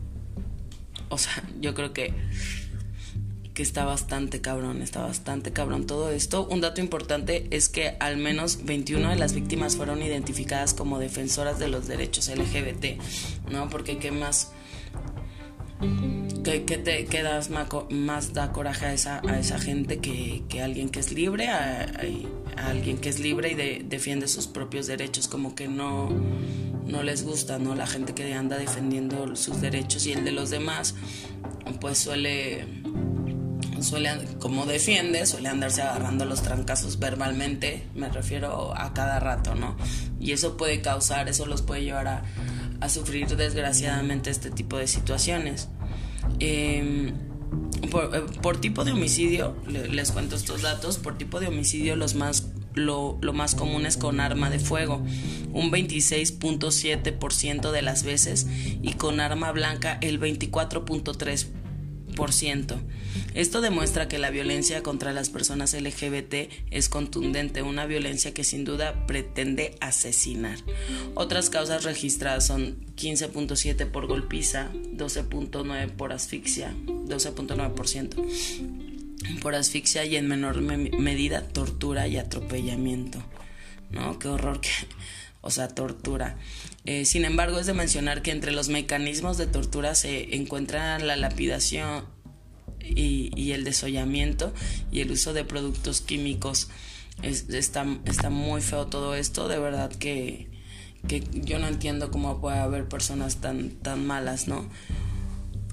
o 1.08 1.18
sea, 1.18 1.42
yo 1.60 1.74
creo 1.74 1.92
que 1.92 2.14
que 3.54 3.62
está 3.62 3.84
bastante 3.84 4.40
cabrón, 4.40 4.80
está 4.80 5.02
bastante 5.02 5.52
cabrón 5.52 5.86
todo 5.86 6.10
esto. 6.10 6.46
Un 6.46 6.62
dato 6.62 6.80
importante 6.80 7.48
es 7.50 7.68
que 7.68 7.96
al 8.00 8.16
menos 8.16 8.64
21 8.64 9.10
de 9.10 9.16
las 9.16 9.34
víctimas 9.34 9.76
fueron 9.76 10.00
identificadas 10.00 10.72
como 10.72 10.98
defensoras 10.98 11.58
de 11.58 11.68
los 11.68 11.86
derechos 11.86 12.28
LGBT, 12.28 12.98
¿no? 13.50 13.68
Porque 13.68 13.98
qué 13.98 14.10
más 14.10 14.52
que, 16.42 16.60
te 16.60 17.04
quedas 17.06 17.50
más, 17.50 18.32
da 18.32 18.52
coraje 18.52 18.86
a 18.86 18.92
esa, 18.92 19.20
a 19.26 19.38
esa 19.38 19.58
gente 19.58 19.98
que, 19.98 20.42
que 20.48 20.62
alguien 20.62 20.90
que 20.90 21.00
es 21.00 21.12
libre, 21.12 21.48
a, 21.48 21.90
alguien 22.56 22.98
que 22.98 23.08
es 23.08 23.18
libre 23.20 23.52
y 23.52 23.82
defiende 23.82 24.28
sus 24.28 24.46
propios 24.46 24.86
derechos, 24.86 25.28
como 25.28 25.54
que 25.54 25.68
no 25.68 26.10
no 26.86 27.02
les 27.02 27.24
gusta, 27.24 27.58
¿no? 27.58 27.74
La 27.74 27.86
gente 27.86 28.14
que 28.14 28.34
anda 28.34 28.58
defendiendo 28.58 29.36
sus 29.36 29.60
derechos 29.60 30.06
y 30.06 30.12
el 30.12 30.24
de 30.24 30.32
los 30.32 30.50
demás, 30.50 30.94
pues 31.80 31.98
suele, 31.98 32.66
suele 33.80 34.10
como 34.38 34.66
defiende, 34.66 35.26
suele 35.26 35.48
andarse 35.48 35.82
agarrando 35.82 36.24
los 36.24 36.42
trancazos 36.42 36.98
verbalmente, 36.98 37.84
me 37.94 38.08
refiero 38.08 38.76
a 38.76 38.92
cada 38.92 39.20
rato, 39.20 39.54
¿no? 39.54 39.76
Y 40.20 40.32
eso 40.32 40.56
puede 40.56 40.80
causar, 40.80 41.28
eso 41.28 41.46
los 41.46 41.62
puede 41.62 41.82
llevar 41.82 42.08
a, 42.08 42.22
a 42.82 42.88
sufrir 42.88 43.28
desgraciadamente 43.36 44.30
este 44.30 44.50
tipo 44.50 44.76
de 44.76 44.88
situaciones. 44.88 45.68
Em, 46.40 47.12
por, 47.90 48.14
eh, 48.14 48.22
por, 48.42 48.60
tipo 48.60 48.84
de 48.84 48.92
homicidio, 48.92 49.56
les 49.66 50.10
cuento 50.10 50.36
estos 50.36 50.60
datos, 50.62 50.98
por 50.98 51.16
tipo 51.16 51.40
de 51.40 51.46
homicidio 51.46 51.96
los 51.96 52.14
más 52.14 52.48
lo, 52.74 53.18
más 53.32 53.54
común 53.54 53.86
es 53.86 53.96
con 53.96 54.20
arma 54.20 54.50
de 54.50 54.58
fuego, 54.58 55.00
un 55.52 55.70
26.7% 55.70 57.70
de 57.70 57.82
las 57.82 58.02
veces, 58.02 58.48
y 58.82 58.94
con 58.94 59.20
arma 59.20 59.52
blanca 59.52 59.98
el 60.00 60.18
24.3%. 60.20 61.61
Esto 63.34 63.60
demuestra 63.60 64.08
que 64.08 64.18
la 64.18 64.30
violencia 64.30 64.82
contra 64.82 65.12
las 65.12 65.30
personas 65.30 65.74
LGBT 65.74 66.50
es 66.70 66.88
contundente, 66.88 67.62
una 67.62 67.86
violencia 67.86 68.34
que 68.34 68.44
sin 68.44 68.64
duda 68.64 69.06
pretende 69.06 69.76
asesinar. 69.80 70.58
Otras 71.14 71.50
causas 71.50 71.84
registradas 71.84 72.46
son 72.46 72.84
15.7 72.96 73.90
por 73.90 74.06
golpiza, 74.06 74.70
12.9 74.72 75.90
por 75.92 76.12
asfixia, 76.12 76.74
12.9% 76.86 78.92
por 79.40 79.54
asfixia 79.54 80.04
y 80.04 80.16
en 80.16 80.28
menor 80.28 80.60
medida 80.60 81.48
tortura 81.48 82.08
y 82.08 82.16
atropellamiento. 82.16 83.22
¿No? 83.90 84.18
Qué 84.18 84.28
horror 84.28 84.60
que... 84.60 84.70
O 85.42 85.50
sea, 85.50 85.68
tortura. 85.68 86.38
Eh, 86.84 87.04
sin 87.04 87.24
embargo, 87.24 87.58
es 87.58 87.66
de 87.66 87.74
mencionar 87.74 88.22
que 88.22 88.32
entre 88.32 88.52
los 88.52 88.68
mecanismos 88.68 89.38
de 89.38 89.46
tortura 89.46 89.94
se 89.94 90.34
encuentran 90.34 91.06
la 91.06 91.16
lapidación 91.16 92.04
y, 92.80 93.52
el 93.52 93.64
desollamiento 93.64 94.52
y 94.90 95.00
el 95.00 95.12
uso 95.12 95.32
de 95.32 95.44
productos 95.44 96.00
químicos. 96.00 96.68
está, 97.22 97.86
está 98.04 98.30
muy 98.30 98.60
feo 98.60 98.86
todo 98.86 99.14
esto, 99.14 99.46
de 99.46 99.58
verdad 99.58 99.92
que, 99.92 100.48
que 101.06 101.22
yo 101.32 101.58
no 101.58 101.68
entiendo 101.68 102.10
cómo 102.10 102.40
puede 102.40 102.58
haber 102.58 102.88
personas 102.88 103.36
tan, 103.36 103.70
tan 103.70 104.04
malas, 104.04 104.48
¿no? 104.48 104.68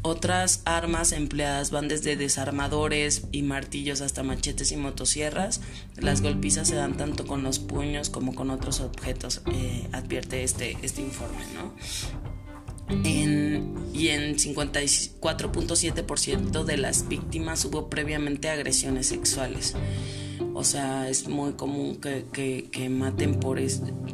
Otras 0.02 0.62
armas 0.64 1.12
empleadas 1.12 1.72
van 1.72 1.89
desde 1.89 2.16
desarmadores 2.16 3.24
y 3.34 3.41
martillos 3.41 4.00
hasta 4.00 4.24
machetes 4.24 4.72
y 4.72 4.78
motosierras. 4.78 5.60
Las 5.97 6.22
golpizas 6.22 6.70
se 6.70 6.76
dan 6.76 6.95
tanto 6.95 7.28
con 7.28 7.43
los 7.43 7.60
puños 7.60 8.10
como 8.10 8.34
con 8.34 8.50
otros 8.50 8.80
objetos, 8.80 9.41
eh, 9.52 9.89
advierte 9.91 10.43
este, 10.43 10.78
este 10.82 11.02
informe, 11.02 11.43
¿no? 11.54 11.74
y 13.93 14.08
en 14.08 14.38
54.7% 14.38 16.64
de 16.64 16.78
las 16.78 17.08
víctimas 17.08 17.64
hubo 17.66 17.88
previamente 17.88 18.50
agresiones 18.50 19.06
sexuales. 19.08 19.76
O 20.56 20.64
sea, 20.64 21.08
es 21.08 21.28
muy 21.28 21.52
común 21.54 21.97
que, 21.97 22.26
que, 22.72 22.89
maten 22.89 23.39
por, 23.39 23.60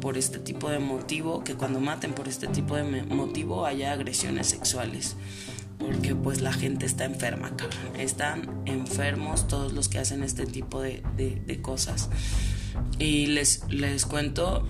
por 0.00 0.18
este 0.18 0.38
tipo 0.38 0.68
de 0.68 0.78
motivo, 0.78 1.42
que 1.42 1.54
cuando 1.54 1.80
maten 1.80 2.12
por 2.12 2.28
este 2.28 2.48
tipo 2.48 2.76
de 2.76 2.82
motivo 3.04 3.64
haya 3.64 3.92
agresiones 3.92 4.48
sexuales 4.48 5.16
porque 5.78 6.14
pues 6.14 6.40
la 6.40 6.52
gente 6.52 6.86
está 6.86 7.04
enferma, 7.04 7.52
Están 7.98 8.62
enfermos 8.66 9.48
todos 9.48 9.72
los 9.72 9.88
que 9.88 9.98
hacen 9.98 10.22
este 10.22 10.46
tipo 10.46 10.80
de, 10.80 11.02
cosas. 11.62 12.08
Y 12.98 13.26
les, 13.26 13.62
les 13.70 14.04
cuento 14.04 14.66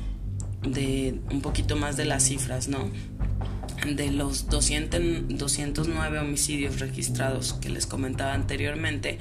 de 0.62 1.20
un 1.30 1.40
poquito 1.40 1.76
más 1.76 1.96
de 1.96 2.04
las 2.04 2.24
cifras, 2.24 2.68
¿no? 2.68 2.90
De 3.86 4.10
los 4.10 4.48
200, 4.48 5.38
209 5.38 6.18
homicidios 6.18 6.80
registrados 6.80 7.52
que 7.54 7.68
les 7.68 7.86
comentaba 7.86 8.34
anteriormente, 8.34 9.18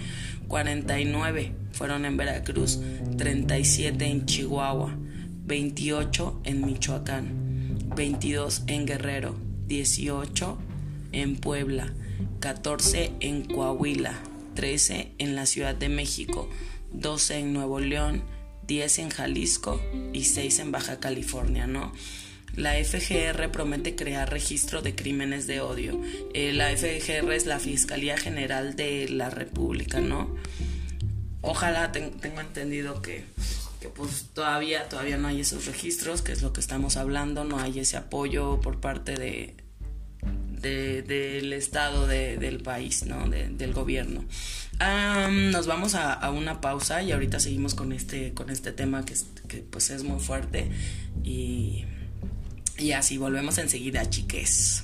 49 0.47 1.53
fueron 1.71 2.05
en 2.05 2.17
Veracruz, 2.17 2.79
37 3.17 4.05
en 4.05 4.25
Chihuahua, 4.25 4.95
28 5.45 6.41
en 6.45 6.65
Michoacán, 6.65 7.89
22 7.95 8.63
en 8.67 8.85
Guerrero, 8.85 9.35
18 9.67 10.57
en 11.15 11.37
Puebla, 11.37 11.93
14 12.41 13.13
en 13.21 13.43
Coahuila, 13.45 14.19
13 14.55 15.13
en 15.17 15.35
la 15.35 15.45
Ciudad 15.45 15.75
de 15.75 15.89
México, 15.89 16.49
12 16.91 17.39
en 17.39 17.53
Nuevo 17.53 17.79
León, 17.79 18.23
10 18.67 18.99
en 18.99 19.09
Jalisco 19.09 19.81
y 20.13 20.25
6 20.25 20.59
en 20.59 20.71
Baja 20.71 20.99
California, 20.99 21.67
¿no? 21.67 21.93
La 22.55 22.73
FGR 22.73 23.51
promete 23.51 23.95
crear 23.95 24.29
registro 24.29 24.81
de 24.81 24.95
crímenes 24.95 25.45
de 25.45 25.59
odio. 25.59 26.01
Eh, 26.33 26.53
la 26.53 26.69
FGR 26.69 27.33
es 27.33 27.45
la 27.45 27.59
Fiscalía 27.59 28.17
General 28.17 28.75
de 28.75 29.09
la 29.09 29.29
República, 29.29 29.99
¿no? 29.99 30.33
Ojalá 31.41 31.91
tengo 31.91 32.41
entendido 32.41 33.01
que, 33.01 33.25
que, 33.81 33.89
pues 33.89 34.29
todavía, 34.33 34.89
todavía 34.89 35.17
no 35.17 35.27
hay 35.27 35.41
esos 35.41 35.65
registros, 35.65 36.21
que 36.21 36.31
es 36.31 36.41
lo 36.41 36.53
que 36.53 36.61
estamos 36.61 36.97
hablando, 36.97 37.43
no 37.43 37.59
hay 37.59 37.79
ese 37.79 37.97
apoyo 37.97 38.59
por 38.61 38.79
parte 38.79 39.15
de, 39.15 39.53
del 40.65 41.53
estado 41.53 42.07
del 42.07 42.61
país, 42.61 43.05
¿no? 43.05 43.29
del 43.29 43.73
gobierno. 43.73 44.25
nos 45.51 45.67
vamos 45.67 45.95
a, 45.95 46.29
una 46.31 46.61
pausa 46.61 47.01
y 47.03 47.11
ahorita 47.11 47.39
seguimos 47.39 47.75
con 47.75 47.93
este, 47.93 48.33
con 48.33 48.49
este 48.49 48.71
tema 48.71 49.05
que, 49.05 49.15
que 49.47 49.57
pues 49.57 49.89
es 49.89 50.03
muy 50.03 50.19
fuerte 50.19 50.69
y, 51.23 51.85
y 52.77 52.91
así 52.91 53.17
volvemos 53.17 53.57
enseguida, 53.57 54.09
chiques. 54.09 54.83